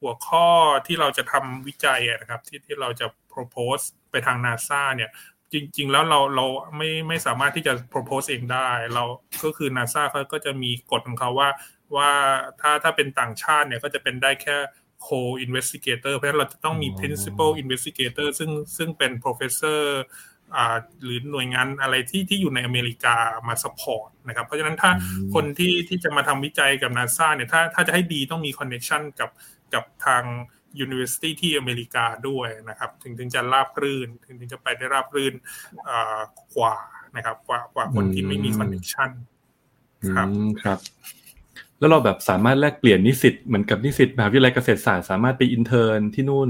[0.00, 0.46] หัวข้อ
[0.86, 5.10] ที่เราจะทำวิจัยนะครับ ที่ที่เราจะ propose ไปทางนาซาเนี่ย
[5.52, 9.04] จริง ๆ แล้วเราเราไม่ไม่สามารถที่จะ propose เองได้ เรา
[9.44, 11.48] ก็คือนาซาเขาก็จะมีกฎของเขาว่า
[11.96, 12.10] ว่า
[12.60, 14.56] ถ้าถ้าเป็นต่างชาติเนี่ยก็จะเป็นได้แค่
[15.06, 19.80] co-investigator เพราะฉะนั้นเราจะต้องมี principal investigator ซึ่งซึ่งเป็น professor
[21.04, 23.16] หรือหน่วยงานอะไรที่ที่อยู่ในอเมริกา
[23.48, 24.90] มา support นะครับเพราะฉะนั้นถ้า
[25.34, 29.30] คนที่ที่จะมาทำวิจัยกับนาซาเนี่ยถ้าถ้าจะให้ดีต้องมี connection กับ
[29.74, 30.22] กับทาง
[30.84, 35.34] University ที่อเมริกาด้วยนะครับ ถึงถึงจะราบรื่น ถึงถึงจะไปได้ราบรื่น
[36.56, 36.76] กว่า
[37.16, 39.10] นะครับกว่ากว่าคนที่ไม่มี connection
[40.14, 40.28] ครับ
[40.62, 40.78] ครับ
[41.78, 46.48] แล้วเราแบบสามารถแลกเปลี่ยนนิสิตเหมือนกับนิสิตมหาวิทยาลัยเกษตรศาสตร์สามารถไป intern ที่นู่น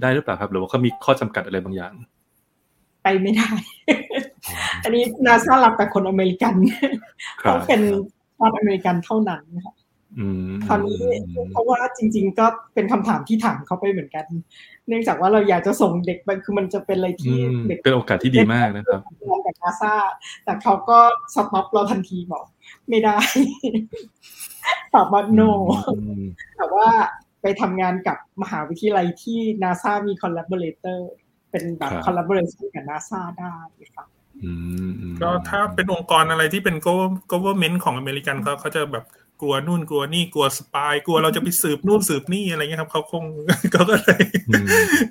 [0.00, 1.92] ได้หรือเปล่าครับ หรือว่าเขามีข้อจำกัดอะไรบางอย่าง
[3.02, 3.50] ไปไม่ได้
[4.84, 6.54] อันนี้นาซารับแต่คนอเมริกัน
[7.48, 7.80] ต้องเป็น
[8.38, 9.74] ชาติอเมริกันเท่านั้นค่ะ
[10.66, 11.00] คราวนี้
[11.50, 14.24] เพราะว่าจริง ๆ ก็เป็นคำถามที่ถามเขาไปเหมือนกัน
[14.88, 17.36] เนื่องจากว่าเราอยากจะส่งเด็กไปคือมันจะเป็นอะไรที่
[17.68, 19.94] เด็กเป็นโอกาสที่ดีมากนะครับงานกับนาซา
[20.44, 20.98] แต่เขาก็
[21.34, 22.44] stop เราทันทีบอก
[22.88, 23.18] ไม่ได้
[24.94, 25.50] ตอบว่า no
[26.56, 26.88] แต่ว่า
[27.42, 31.10] ไปทำงานกับมหาวิทยาลัยที่นาซามี collaborator
[31.50, 33.54] เป็นแบบ collaboration กับนาซาได้
[33.94, 34.08] ครับ
[35.22, 36.76] ก็ถ้าเป็นองค์กรอะไรที่เป็น
[37.32, 39.04] government ของอเมริกันเขาเขาจะแบบ
[39.40, 43.24] กลัวนู่นกลัวนี่กลัว spy กลัวเราจะไปสืบนู่นสืบนี่อะไรเงี้ยครับเขาคง
[43.72, 44.22] เขาก็เลย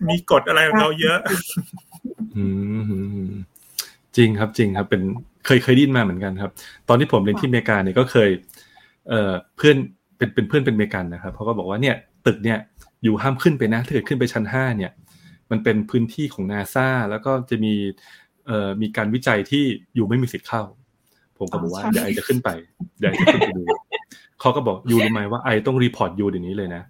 [0.10, 1.20] มีกฎอะไรของเราเยอะ
[4.16, 5.02] จริงครับจริงครับเป็น
[5.46, 6.52] เคยเคยดิ้นมาเหมือนกันครับ
[6.90, 8.30] ตอนที่ผมเรียนที่อเมริกาเนี่ยก็เคย
[9.10, 9.76] เอ่อเพื่อน
[10.18, 11.96] เป็นเป็นเพื่อนเป็นอเมริกันนะครับเขาก็บอกว่าเนี่ย
[12.26, 12.60] ตึกเนี่ย
[13.04, 14.92] อยู่ห้ามขึ้นไปนะถ้าเกิดขึ้นไปชั้นห้าเนี่ย
[15.52, 17.74] มันเป็นพื้นที่ของนาซาแล้วก็จะมี
[18.46, 19.64] เอ่อมีการวิจัยที่
[19.96, 20.64] อยู่ไม่มีสิทธิ์เข้า
[21.40, 22.50] ผมก็บอกว่าเดี๋ยวไอจะขึ้นไป
[23.00, 23.64] เดี๋ยวไอจะขึ้นไปดู
[24.42, 26.84] เขาก็บอก you รู้ไหมว่า I ต้อง report you เดี๋ยวนี้เลยนะ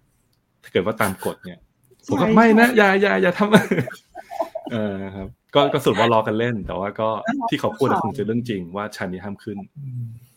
[0.63, 1.59] ถ้าเกิดว่าตามกฎเนี่ย
[2.07, 7.09] ผมก็ไม่นะอย่าอย่าอย่าทำเออครับ ก็ก็พูดว่าล้อกันเล่น แต่ว่าก็
[7.49, 9.57] ที่เขาพูดคงจะเรื่องจริงว่าชั้นนี้ห้ามขึ้น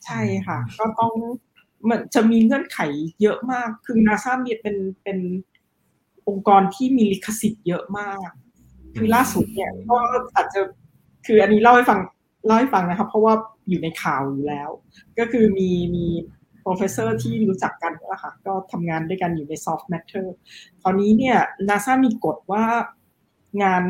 [0.05, 1.13] ใช่ค่ะ ก็ต้อง
[1.89, 2.79] มันจะมีเงื่อนไข
[3.23, 5.19] เยอะมาก คือนาซามีเป็นเป็น
[6.29, 8.29] องค์กรที่มีลิขสิทธิ์เยอะมาก
[8.97, 9.99] คือล่าสุดเนี่ยก็
[10.37, 10.61] อาจจะ
[11.27, 11.99] คืออันนี้เล่าให้ฟัง
[12.47, 13.35] เล่าให้ฟังนะครับ เพราะว่า
[13.69, 14.69] อยู่ในข่าวอยู่แล้ว
[15.19, 16.07] ก็คือมีมี
[16.65, 20.27] professor ที่รู้จักกันแล้วค่ะก็ทำงานด้วยกันอยู่ใน soft matter
[20.83, 21.39] คราวนี้เนี่ย
[21.69, 22.65] นาซามีกฎว่า
[23.63, 23.83] งาน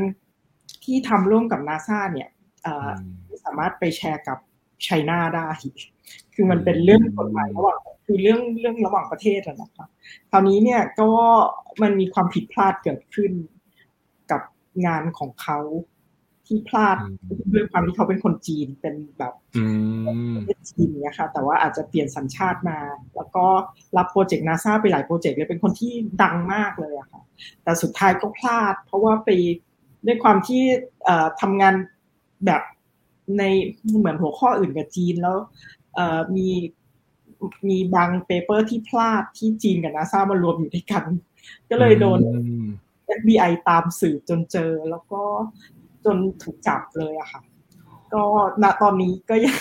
[0.85, 2.29] ที่ทำร่วมกับนาซาเนี่ย
[3.45, 4.39] สามารถไปแชร์กับ
[4.85, 5.49] ไชน่าได้
[6.35, 9.87] คือมันเป็นเรื่องกฎหมายระหว่างคือเรื่องเรื่องระหว่างประเทศนะคะ
[10.31, 11.11] คราวนี้เนี่ยก็
[11.83, 13.33] มันมีความผิดพลาดเกิดขึ้น
[14.31, 14.43] กับ
[14.87, 15.59] งานของเขา
[16.49, 16.97] ที่พลาด
[17.53, 19.35] ด้วยความที่เขาเป็นคนจีนเป็นแบบ
[20.47, 22.79] เป็นจีนเนี่ยค่ะ แต่ว่าอาจจะเปลี่ยนสัญชาติมา
[23.17, 23.47] แล้วก็
[23.97, 25.93] รับโปรเจกต์นาซาไปหลายโปรเจกต์เลยเป็นคนที่
[26.23, 27.23] ดังมากเลยอะค่ะ
[27.63, 29.31] แต่สุดท้ายก็พลาด เพราะว่าไป
[30.07, 30.63] ด้วยความที่
[31.41, 31.75] ทำงาน
[32.47, 32.63] แบบ
[33.39, 33.43] ใน
[33.99, 35.37] เหมือนหัวข้ออื่นกับจีนแล้ว
[36.37, 36.49] มี
[37.69, 41.05] มีบาง paper ที่พลาดที่จีนกับนาซามารวมอยู่ด้วยกัน
[41.71, 42.21] ก็เลยโดน
[43.19, 45.23] FBI ตามสืบจนเจอ แล้วก็
[46.09, 47.41] จนถูกจับเลยอะค่ะ
[48.13, 48.23] ก็
[48.63, 49.59] ณตอนนี้ก็ยัง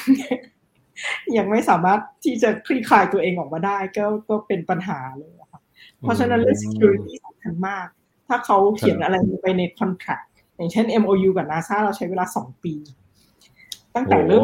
[1.38, 5.62] ยังไม่สามารถที่จะคลี่คลายตัวเองออกมาได้ ก็ก็เป็นปัญหาเลยค่ะ
[6.02, 7.88] เพราะฉะนั้นเรื่อง security สำคัญมาก
[8.28, 12.74] ถ้าเขาเขียนอะไรไปใน contract อย่างเช่น MOU กับ NASA เราใช้เวลาสองปี
[13.95, 14.43] ตั้งแต่เริ่ม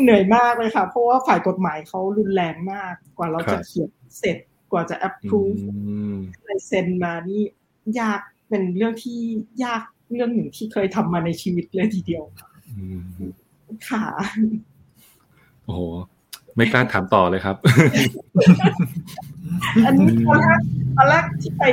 [0.00, 4.36] เหนื่อยมากเลยค่ะ เพราะว่าฝ่ายกฎหมายเขารุนแรงมาก กว่าเราจะเขียนเสร็จ
[4.72, 5.60] กว่าจะ approve
[6.46, 7.42] ลายเซ็นมานี่
[8.00, 9.20] ยากเป็นเรื่องที่
[9.64, 9.82] ยาก
[10.12, 12.24] เรื่องหนึ่งที่เคยทำมาในชีวิตเลยทีเดียว
[13.88, 14.04] ค่ะ
[15.64, 15.80] โอ้โห
[16.56, 17.56] ไม่กล้าถามต่อเลยครับ
[19.84, 20.60] อันนี้ตอนแรก
[20.96, 21.64] ตอนแรกที่ไป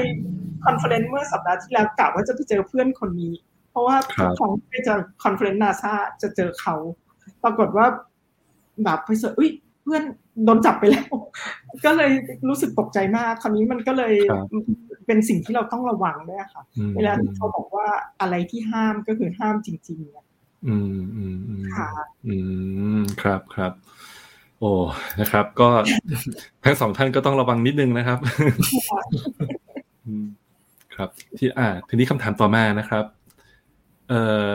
[0.66, 3.34] conference เมื่อสัปดาห์ที่แล้วกะว่าจะไปเจอเพื่อนคนนี้
[3.72, 3.98] เพราะว่า
[4.40, 6.76] ของไปเจอ conference นาซาจะเจอเขา
[7.44, 7.86] ปรากฏว่า
[8.84, 9.50] แบบไปเจออุ้ย
[9.84, 10.04] เพื่อน
[10.46, 11.12] โดนจับไปแล้ว
[11.86, 12.12] ก็เลย
[12.48, 14.14] รู้สึกตกใจมาก คราวนี้มันก็เลย
[15.06, 16.64] เป็นสิ่งที่เราต้องระวังด้วยค่ะ
[16.96, 17.88] เวลาที่เขาบอกว่า
[18.22, 21.90] อะไรที่ห้ามก็คือห้ามจริงๆอืมอืมค่ะ
[22.28, 22.36] อื
[23.00, 23.74] มครับครับ
[24.60, 24.72] โอ้
[25.20, 25.70] นะครับ ก็
[26.66, 28.20] ทั้งสองท่านก็ต้องระวังนิดนึงนะครับ
[30.96, 33.06] ครับ ที่อ่า ทีนี้คำถามต่อมานะครับ
[34.10, 34.52] เอ่อ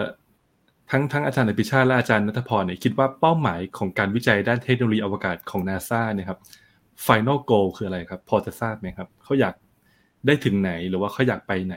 [0.90, 6.38] ทั้งทั้งอาจารย์อภิชาติและอาจารย์นัทพรเนี่ยคิดว่าเป้าหมายของการวิจัยด้านเทคโนโลยีอวกาศของนาซาเนี่ยครับ
[7.06, 9.54] final goal คืออะไรครับ พอจะทราบไหมครับ เขาอยาก
[10.26, 11.76] ได้ถึงไหนหรือว่าเขาอยากไปไหน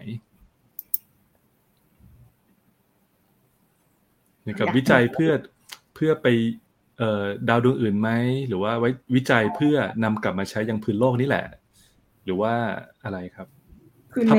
[4.60, 5.32] กับวิจัยเพื่อ
[5.96, 6.28] เพื่อไป
[6.98, 8.10] เอ่อดาวดวงอื่นไหม
[8.48, 11.46] หรือว่าไว้วิจัยเพื่อนำกลับมาใช้ยังพื้นโลกนี่แหละ
[12.26, 12.54] หรือว่า
[13.04, 13.48] อะไรครับ
[14.12, 14.32] คือใน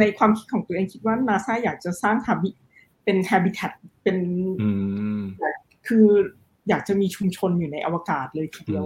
[0.00, 2.38] ในความคิดของตัวเองคิดว่านาซาอยากจะสร้างฮับ
[3.04, 4.18] เป็นแฮบิ t ตเป็น
[5.86, 6.06] คือ
[6.68, 8.84] อยากจะมีชุมชนอยู่ในอวกาศเลยทีเดียว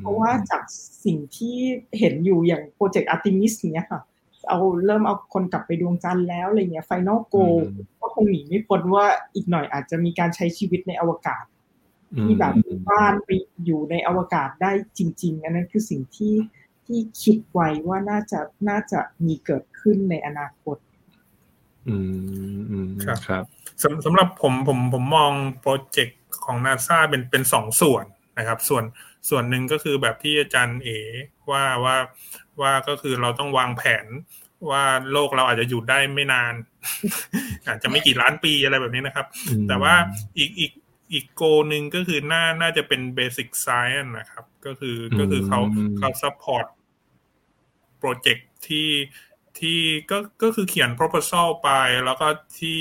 [0.00, 0.62] เพราะว่าจาก
[1.04, 1.56] สิ่งที่
[1.98, 4.00] เห็นอยู่อย่างโปรเจกต์อาร์ติมิสเนี้ยค่ะ
[4.48, 7.36] เอาเริ่มเอาคนกลับไปดวงจันทร์แล้วอะไรเงี้ย final goal
[8.00, 9.04] ก็คงหนีไม่พ้นว่า
[9.34, 11.44] อีกหน่อยอาจจะมีการใช้ชีวิตในอวกาศ
[12.24, 12.54] ที่แบบ
[12.88, 13.30] บ้านไป
[13.64, 16.34] อยู่ในอวกาศได้จริง ๆ อันนั้นคือสิ่งที่
[16.86, 20.76] ที่คิดไว้ว่าน่าจะน่าจะมีเกิดขึ้นในอนาคต
[21.88, 21.96] อื
[22.56, 23.44] มอืมครับครับ
[23.82, 28.04] สำสำหรับผมผมผมมองโปรเจกต์ ของนาซาเป็นเป็นสองส่วน
[28.38, 28.84] นะครับ ส่วน
[29.28, 30.88] ส่วนหนึ่งก็คือแบบที่อาจารย์เอ
[31.50, 31.96] ว่าว่า
[32.60, 34.06] ว่าก็คือเราต้องวางแผน
[34.70, 36.54] ว่าโลกเราอาจจะอยู่ได้ไม่นาน
[37.66, 39.26] อาจจะไม่กี่ล้านปีอะไรแบบนี้นะครับ
[39.68, 39.94] แต่ว่า
[40.38, 40.72] อีกอีก
[41.12, 45.60] อีก goal หนึ่งก็คือน่าน่าจะเป็น basic science นะครับ ก็คือก็คือเขา
[45.98, 46.66] เขา support
[47.98, 48.88] โปรเจกต์ที่
[49.60, 49.80] ที่
[50.10, 51.70] ก็ก็คือเขียน proposal ไป
[52.04, 52.26] แล้วก็
[52.58, 52.78] ที่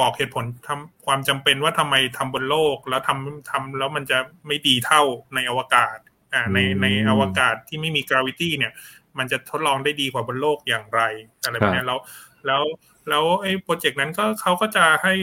[0.00, 5.02] บอกเหตุผลทำความจำเป็นว่าทำไมทำบนโลก แล้วทำทำแล้วมันจะไม่ดีเท่า
[5.34, 5.96] ในอวกาศ
[6.34, 8.72] อ่าในในอวกาศที่ไม่มี gravity เนี่ย
[9.18, 11.00] มันจะทดลองได้ดีกว่าบนโลกอย่างไร
[11.44, 12.00] อะไรแบบนี้แล้ว
[12.46, 12.62] แล้ว
[13.08, 15.14] แล้วไอ้โปรเจกต์นั้นก็เขาก็จะให้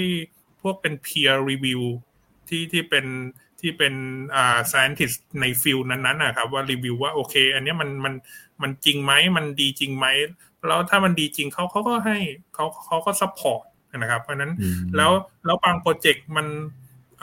[0.61, 1.83] พวกเป็น peer review
[2.47, 3.05] ที่ที่เป็น
[3.68, 3.95] ที่เป็น
[4.36, 8.13] อ่า scientist ใน field นั้นๆนะครับว่ารีวิวว่าโอเค อันนี้มันมัน
[8.61, 10.05] มันจริงไหมมันดีจริงไหม
[10.68, 12.18] แล้วถ้ามันดีจริงเขาเขาก็ให้
[12.53, 13.63] เขาเขาก็ support
[13.97, 14.51] นะครับ เพราะนั้น
[14.95, 15.11] แล้ว
[15.45, 16.47] แล้วบางโปรเจกต์มัน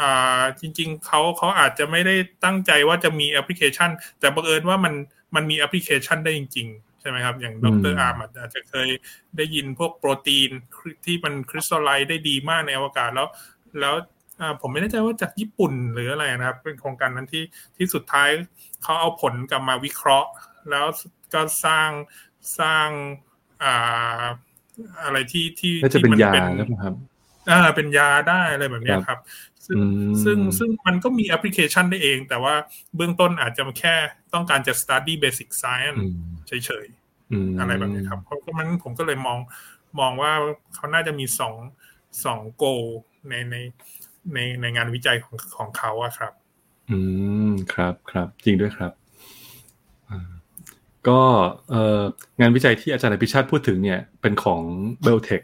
[0.01, 2.15] อ่าจริง ๆเขาเขาอาจจะไม่ได้
[2.45, 3.91] ตั้งใจว่าจะมีแอปพลิเคชัน
[4.21, 4.95] แต่บังเอิญว่ามัน
[5.35, 8.89] มันมีแอปพลิเคชันได้จริง ๆ ใช่ไหมครับ อย่างดรอาร์มอาจจะเคย
[9.37, 10.51] ได้ยินพวกโปรตีน
[11.05, 13.29] ที่มัน crystallize ได้ดีมากในอวกาศแล้ว
[13.81, 13.95] แล้ว
[14.61, 17.45] ผมไม่แน่ใจว่าจากญี่ปุ่นหรืออะไรนะครับ เป็นโครงการนั้นที่
[17.77, 18.29] ที่สุดท้าย
[18.83, 20.31] เขาเอาผลกลับมาวิเคราะห์
[20.71, 20.87] แล้ว
[21.35, 21.91] ก็สร้าง
[22.59, 22.89] สร้าง
[23.63, 24.23] อ่า
[25.05, 26.45] อะไรที่ที่ที่มันเป็น
[26.85, 26.95] ครับ
[27.51, 29.19] อ่าเป็นยาได้อะไรแบบนี้ครับ
[29.67, 29.79] ซึ่ง
[30.25, 32.55] ซึ่งซึ่งมันก็มีแอปพลิเคชันได้เอง แต่ว่า
[32.97, 33.95] เบื้องต้นอาจจะแค่
[34.35, 36.01] ต้องการจะ study basic science
[36.49, 39.39] เฉยๆอะไรแบบนี้ครับ เพราะมันผมก็เลยมอง
[40.01, 40.33] มองว่า
[40.75, 41.55] เขาน่าจะมีสอง
[42.25, 42.65] สองโก
[43.29, 43.57] ในใน
[44.33, 46.33] ในในงานวิจัยของของเขาอะครับ
[46.91, 46.99] อื
[47.49, 48.93] มครับครับ จริงด้วยครับ
[51.09, 51.21] ก็
[52.41, 54.61] งานวิจัยที่อาจารย์อภิชาติพูดถึงเนี่ย เป็นของ
[55.03, 55.43] เบลเทค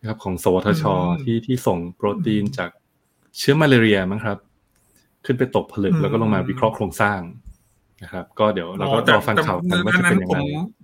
[0.00, 0.84] นะครับของสวทช
[1.22, 2.70] ที่ที่ส่งโปรตีนจาก
[3.38, 4.38] เชื้อมาลาเรียมั้งครับ
[5.24, 7.20] ขึ้นไปตกผลึกแล้วก็ลงมาวิเคราะห์โครงสร้าง
[8.02, 10.38] นะครับ ก็เดี๋ยวเราก็รอฟังข่าวกันว่าจะเป็นยังไง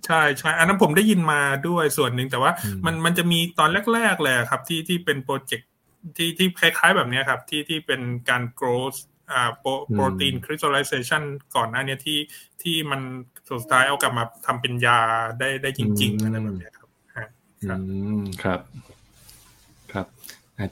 [0.05, 2.51] ใช่ใช่อันนั้นผมได้ยินมาด้วยส่วนหนึ่งแต่ว่า
[2.85, 5.69] มันมันจะมีตอนแรก ๆ เลยครับ ที่ที่เป็นโปรเจกต์
[6.17, 8.99] ที่ที่คล้ายๆแบบนี้ครับ ที่ที่เป็นการ growth
[9.31, 11.23] อ่าโปรตีนคริสตัลไลเซชัน
[11.55, 12.19] ก่อนหน้านี้ที่
[12.61, 13.01] ที่มัน
[13.49, 14.99] สุดท้ายเอากลับมาทำเป็นยา
[15.39, 16.89] ได้ได้จริงๆอะไรแบบนี้ครับ
[17.67, 17.79] ครับ
[18.43, 18.59] ครับ
[19.91, 20.07] ครับ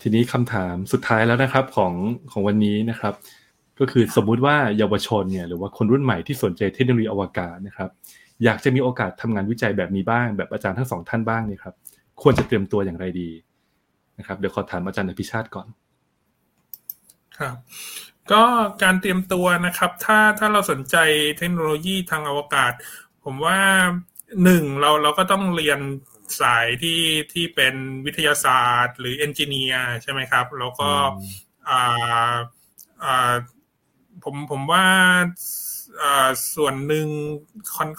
[0.02, 1.94] ทีนี้คำถามสุดท้ายแล้วนะครับของ
[2.32, 3.14] ของวันนี้นะครับ
[3.80, 7.90] ก็คือสมมุติว่าเยาวชนเนี่ยหรือว่าคนรุ่นใหม่ที่สนใจเทคโนโลยีอวกาศนะครับ
[8.44, 11.76] อยากจะมีโอกาสทำงานวิจัยแบบนี้บ้าง แบบอาจารย์ทั้งสองท่านบ้างเนี่ยครับ
[12.22, 13.30] ควรจะเตรียมตัวอย่างไรดี
[14.18, 15.68] นะครับเดี๋ยวขอถามอาจารย์อภิชาติก่อน
[17.38, 17.56] ครับ
[18.32, 18.44] ก็
[18.84, 20.96] การเตรียมตัวนะครับ ถ้าถ้าเราสนใจ
[21.38, 22.74] เทคโนโลยีทางอวกาศ
[23.24, 23.60] ผมว่า
[24.44, 25.80] หนึ่งเราเราก็ต้องเรียน
[26.42, 27.02] สายที่
[27.34, 30.90] ที่เป็นวิทยาศาสตร์ หรือเอนจิเนียร์ใช่ไหมครับ แล้วก็
[31.70, 32.36] อ่า
[33.04, 33.34] อ่า
[34.24, 34.86] ผมผมว่า
[36.56, 37.08] ส่วนหนึ่ง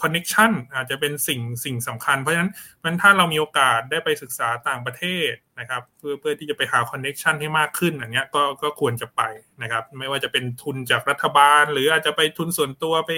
[0.02, 2.52] คอนเน็ชันอาจจะเป็นสิ่งสิ่งสำคัญ เพราะฉะนั้น
[2.82, 9.22] มันถ้าเรามีโอกาสได้ไปศึกษาต่างประเทศ นะครับเพื่อเพื่อที่จะไปหาคอนเน็ชันให้มากขึ้นอย่างเงี้ยก็ก็ควรจะไป
[9.62, 13.12] นะครับ ไม่ว่าจะเป็นทุนจากรัฐบาล หรืออาจจะไปทุนส่วนตัวไป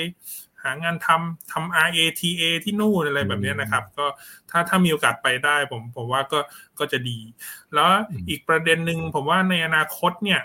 [0.63, 4.07] หางานทำทำ RATA ที่นู่นอะไรแบบนี้นะครับ ก็
[4.51, 6.41] ถ้าถ้ามีโอกาสไปได้ ผมผมว่าก็
[6.79, 7.19] ก็จะดี
[7.75, 7.89] แล้ว
[8.29, 10.41] อีกประเด็นหนึ่งผมว่าในอนาคตเนี่ย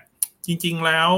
[0.45, 1.11] จริง ๆแล้ว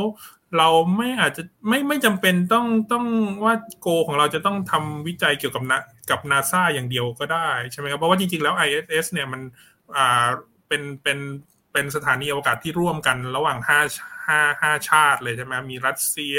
[0.58, 3.06] เราไม่อาจจะไม่ไม่จำเป็นต้องต้อง
[3.44, 9.42] ว่าโกของเราจะต้องทำวิจัยเกี่ยวกับนะกับนาซาอย่างเดียวก็ได้ใช่ไหมครับเพราะว่าจริงๆแล้ว ISS เนี่ยมัน
[9.98, 10.28] อ่า
[10.74, 11.20] เป็นเป็น
[11.74, 13.80] เป็นสถานีอวกาศที่ร่วมกันระหว่างห้า
[14.28, 16.38] ห้าห้าชาติเลยใช่ไหมมีรัสเซีย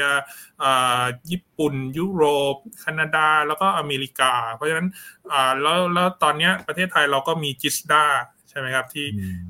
[0.62, 2.24] อ่าญี่ปุ่น ยุโร
[2.54, 4.88] ปแคนาดา แล้วก็อเมริกา เพราะฉะนั้น
[5.32, 8.04] อ่าแล้วแล้วตอนนี้ประเทศไทยเราก็มีจิสดา
[8.48, 9.06] ใช่ไหมครับที่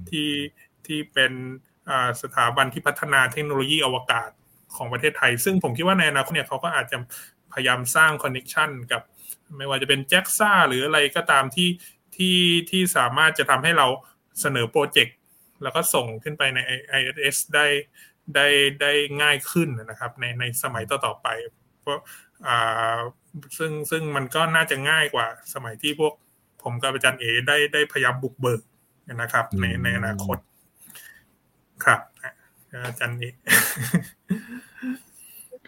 [0.09, 0.29] ที่
[0.87, 1.33] ที่เป็น
[2.23, 4.31] สถาบันที่พัฒนาเทคโนโลยีอวกาศ
[4.77, 6.97] ของประเทศไทย ซึ่งผมคิดว่าในอนาคตเนี่ยเขาก็อาจจะ
[7.53, 9.03] พยายามสร้างคอนเน็ชันกับ
[9.57, 11.69] ไม่ว่าจะเป็นแจ็กซ่าหรืออะไรก็ตามที่
[12.17, 12.39] ที่
[12.71, 13.87] ที่สามารถจะทำให้เรา
[14.41, 15.17] เสนอโปรเจกต์
[15.63, 16.59] แล้วก็ส่งขึ้นไปใน
[16.99, 17.67] ISS ได้
[18.35, 18.47] ได้
[18.81, 21.29] ได้ง่ายขึ้นนะครับ ในในสมัยต่อๆไป
[21.81, 22.01] เพราะ
[22.47, 22.99] อ่า
[23.59, 26.15] ซึ่งซึ่งมันก็น่าจะง่ายกว่าสมัยที่พวก
[26.63, 28.63] ผมกับอาจารย์เอได้ได้พยายามบุกเบิก
[29.15, 30.39] นะครับ ในในอนาคต
[31.85, 32.01] ครับ
[32.87, 33.25] อาจารย์เอ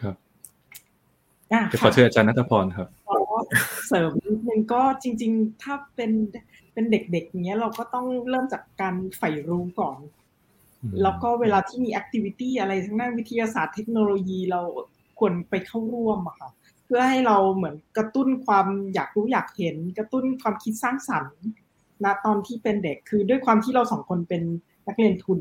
[0.00, 0.14] ครับ
[1.72, 2.88] จะขอเชิญอาจารย์นัทพรครับ
[3.88, 6.10] เสริมนิดนึงก็จริง ๆ ถ้าเป็น
[6.76, 9.98] เป็นเด็กๆเนี้ยเราก็ต้องเริ่มจากการใฝ่รู้ก่อน
[11.02, 14.60] แล้วก็เวลาที่มี activity อะไรทั้งด้านวิทยาศาสตร์เทคโนโลยีเรา
[15.18, 16.50] ควรไปเข้าร่วมอะค่ะ
[16.84, 21.38] เพื่อให้เราเหมือนกระตุ้นความอยากรู้อยากเห็น กระตุ้นความคิดสร้างสรรค์
[22.04, 24.42] ณตอนที่เป็นเด็กคือด้วยความที่เราสองคนเป็น
[24.86, 25.40] นักเรียนทุน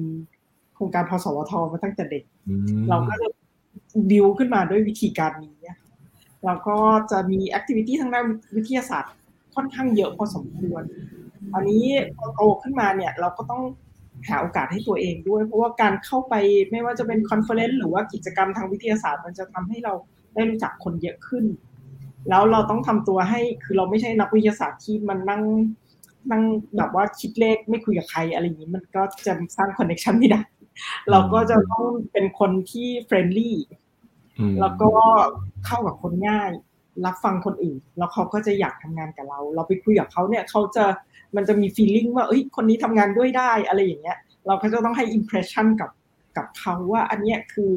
[0.75, 2.23] โครงการพสวทมาตั้งแต่เด็ก
[2.89, 3.27] เราก็จะ
[4.09, 5.57] บิวขึ้นมาด้วยวิธีการนี้
[6.45, 6.77] แล้วก็
[7.11, 8.25] จะมี activity ทางด้าน
[8.55, 9.13] วิทยาศาสตร์
[9.55, 10.83] ค่อนข้างเยอะพอสมควร
[11.56, 11.84] อันนี้
[12.18, 13.62] พอโตขึ้นมาเนี่ยเราก็ต้อง
[14.30, 16.36] หาโอกาสให้ตัวเองด้วย เพราะว่าการเข้าไป
[16.72, 19.93] ไม่ว่าจะเป็น conference หรือว่ากิจกรรมทางวิทยาศาสตร์ มันจะทำให้เรา
[20.34, 21.45] ได้รู้จักคนเยอะขึ้น
[22.30, 25.43] แล้วเราต้องทำตัวให้คือเราไม่ใช่นักวิทยาศาสตร์ที่มันนั่ง
[26.32, 26.43] นั่ง
[26.78, 30.41] แบบว่าคิดเลขไม่คุยกับใครอะไรอย่างนี้มันก็จะสร้าง connection ไม่ได้
[31.12, 33.57] เราก็จะต้องเป็นคนที่ friendly
[34.60, 34.89] แล้วก็
[35.66, 36.51] เข้ากับคนง่าย
[37.06, 40.86] รับฟังคนอื่น แล้วเขาก็จะอยากทำงานกับเรา เราไปคุยกับเขาเนี่ยเขาจะ
[41.36, 44.18] มันจะมี feeling ว่าเอ้ยคนนี้ทำงานด้วยได้อะไรอย่างเงี้ย
[44.48, 45.89] เราก็จะต้องให้ impression กับ
[46.38, 47.74] กับเขาว่าอันเนี้ยคือ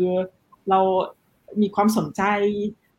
[0.70, 0.80] เรา
[1.60, 2.22] มีความสนใจ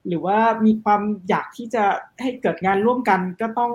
[0.07, 1.83] หรือว่ามีความอยากที่จะ
[2.21, 3.71] ให้เกิดงานร่วมกันก็ต้อง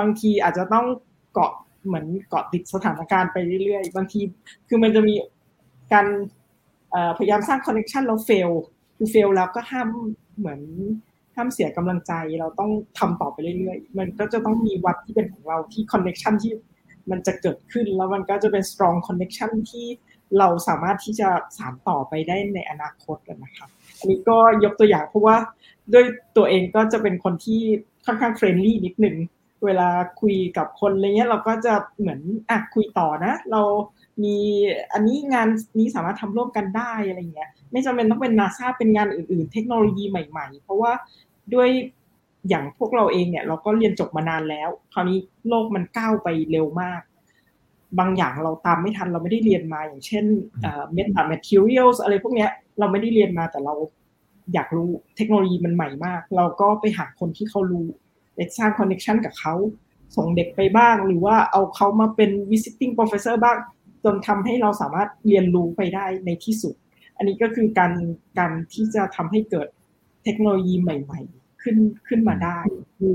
[0.00, 0.86] บางทีอาจจะต้อง
[1.32, 1.52] เกาะ
[1.86, 4.20] เหมือนเกาะติดสถานการณ์ไปเรื่อยๆ บางที
[4.68, 5.14] คือมันจะมี
[5.92, 6.06] การ
[7.18, 8.50] พยายามสร้าง connection แล้ว fail
[8.96, 9.88] คือ fail แล้วก็ห้าม
[10.38, 10.60] เหมือน
[11.36, 16.52] ห้ามเสียกำลังใจเราต้องทำต่อไปเรื่อยๆ มันก็จะต้องมีวันที่เป็นของเราที่ connection ที่
[17.10, 19.86] มันจะเกิดขึ้นแล้วมันก็จะเป็น strong connection ที่
[20.38, 23.66] เราสามารถที่จะสานต่อไปได้ในอนาคตกันนะคะ
[23.98, 25.36] อันนี้ก็ยกตัวอย่างเพราะว่า
[25.92, 26.04] ด้วย
[26.36, 27.60] ตัวเองก็จะเป็นคนที่
[28.06, 29.16] ค่อนข้างเฟรนลี่นิดนึง
[29.64, 29.88] เวลา
[30.20, 32.20] คุยกับคนอะไรเงี้ยเราก็จะเหมือน
[32.50, 33.62] อะคุยต่อนะ เรา
[34.22, 34.36] มี
[34.92, 40.92] อันนี้งานนี้สามารถทำร่วมกันได้อะไรเงี้ย ไม่จำเป็นต้องเป็นนาซาเป็นงานอื่น ๆ เทคโนโลยีใหม่ ๆ เพราะว่า
[41.54, 41.68] ด้วย
[42.48, 45.18] อย่างพวกเราเองเนี่ย เราก็เรียนจบมานานแล้ว คราวนี้
[45.48, 47.00] โลกมันก้าวไปเร็วมาก
[47.98, 50.24] บางอย่างเราตามไม่ทันเราไม่ได้เรียนมาอย่างเช่น
[50.92, 53.74] metamaterial อะไรพวกเนี้ยเราไม่ได้เรียนมาแต่เรา
[54.54, 57.86] อยากรู้เทคโนโลยีมันใหม่มาก เราก็ไปหาคนที่เขารู้
[58.36, 59.54] เด็กสร้าง connection กับเขา
[60.16, 63.58] ส่งเด็กไปบ้าง หรือว่าเอาเขามาเป็น visiting professor บ้าง
[64.04, 66.74] จนทำให้เราสามารถเรียนรู้ไปได้ในที่สุด
[67.16, 67.92] อันนี้ก็คือการ
[68.38, 69.68] การที่จะทำให้เกิด
[70.24, 71.76] เทคโนโลยีใหม่ ๆ ขึ้น
[72.08, 72.58] ขึ้นมาได้
[72.98, 73.14] คือ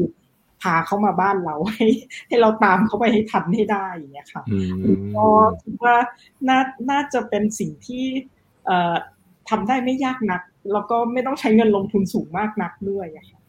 [0.62, 1.88] พาเขามาบ้านเราให้
[2.28, 4.44] ให้เราตามเขาไปให้ทันให้ได้อย่างเงี้ยค่ะ
[5.16, 5.28] ก็
[5.64, 5.96] คิดว่า
[6.48, 8.06] น่าน่าจะเป็นสิ่งที่
[8.66, 8.96] เอ่อ
[9.50, 10.42] ทำได้ไม่ยากนัก
[10.74, 13.42] แล้วก็ไม่ต้องใช้เงินลงทุนสูงมากนักด้วยค่ะ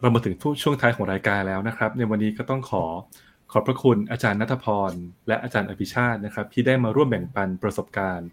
[0.00, 2.84] เรามาถึงช่วงท้ายของรายการแล้วนะครับ ในวันนี้ก็ต้องขอ
[3.52, 4.92] ขอบพระคุณอาจารย์นัทพร
[5.28, 8.28] และอาจารย์อภิชาตินะครับ ที่ได้มาร่วมแบ่งปันประสบการณ์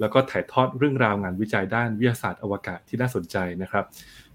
[0.00, 3.84] แล้วก็ถ่ายทอดเรื่องราวงานวิจัยด้านวิทยาศาสตร์อวกาศที่น่าสนใจนะครับ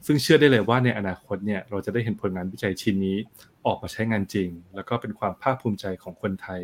[0.06, 3.18] ซึ่งเชื่อได้เลยว่าในอนาคตเนี่ยเราจะได้เห็นผลงานวิจัยชิ้นนี้
[3.66, 6.62] ออกมาใช้งานจริง แล้วก็เป็นความภาคภูมิใจของคนไทย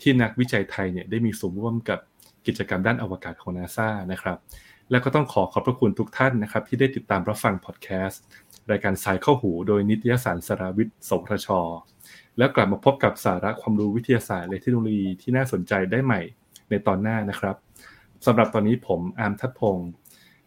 [0.00, 1.98] ที่นักวิจัยไทยเนี่ยได้มีส่วนร่วมกับ
[2.46, 4.38] กิจกรรมด้านอวกาศของนาซานะครับ
[4.90, 8.22] และก็ต้องขอขอบพระคุณทุกท่านนะครับ ที่ได้ติดตามรับฟังพอดแคสต์
[8.70, 11.48] รายการสายเข้าหู โดยนิตยสารสารวิทย์สทช
[12.38, 16.20] แล้วกลับมาพบกับสาระความรู้วิทยาศาสตร์และเทคโนโลยีที่น่าสนใจได้ใหม่
[16.70, 17.56] ในตอนหน้านะครับ
[18.26, 19.90] สำหรับตอนนี้ผมอาร์มทัดพงศ์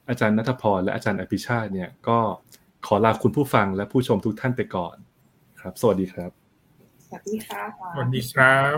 [0.09, 2.19] อาจารย์นัทพรและอาจารย์อภิชาติเนี่ยก็
[2.86, 4.95] ขอลาคุณผู้ฟังและผู้ชมทุกท่านไปก่อน
[5.61, 6.32] ครับ สวัสดีครับ
[7.07, 7.63] สวัสดีค่ะ
[7.93, 8.78] สวัสดีครับ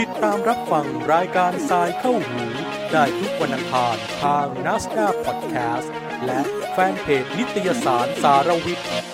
[0.00, 2.44] ติดตามรับฟังรายการทรายเข้าหู
[2.92, 5.92] ได้ทุกวันอังคารทาง n a s d a พอดแคสต์
[6.26, 6.40] และ
[6.72, 9.13] แฟนเพจนิตยสารสารวิทย์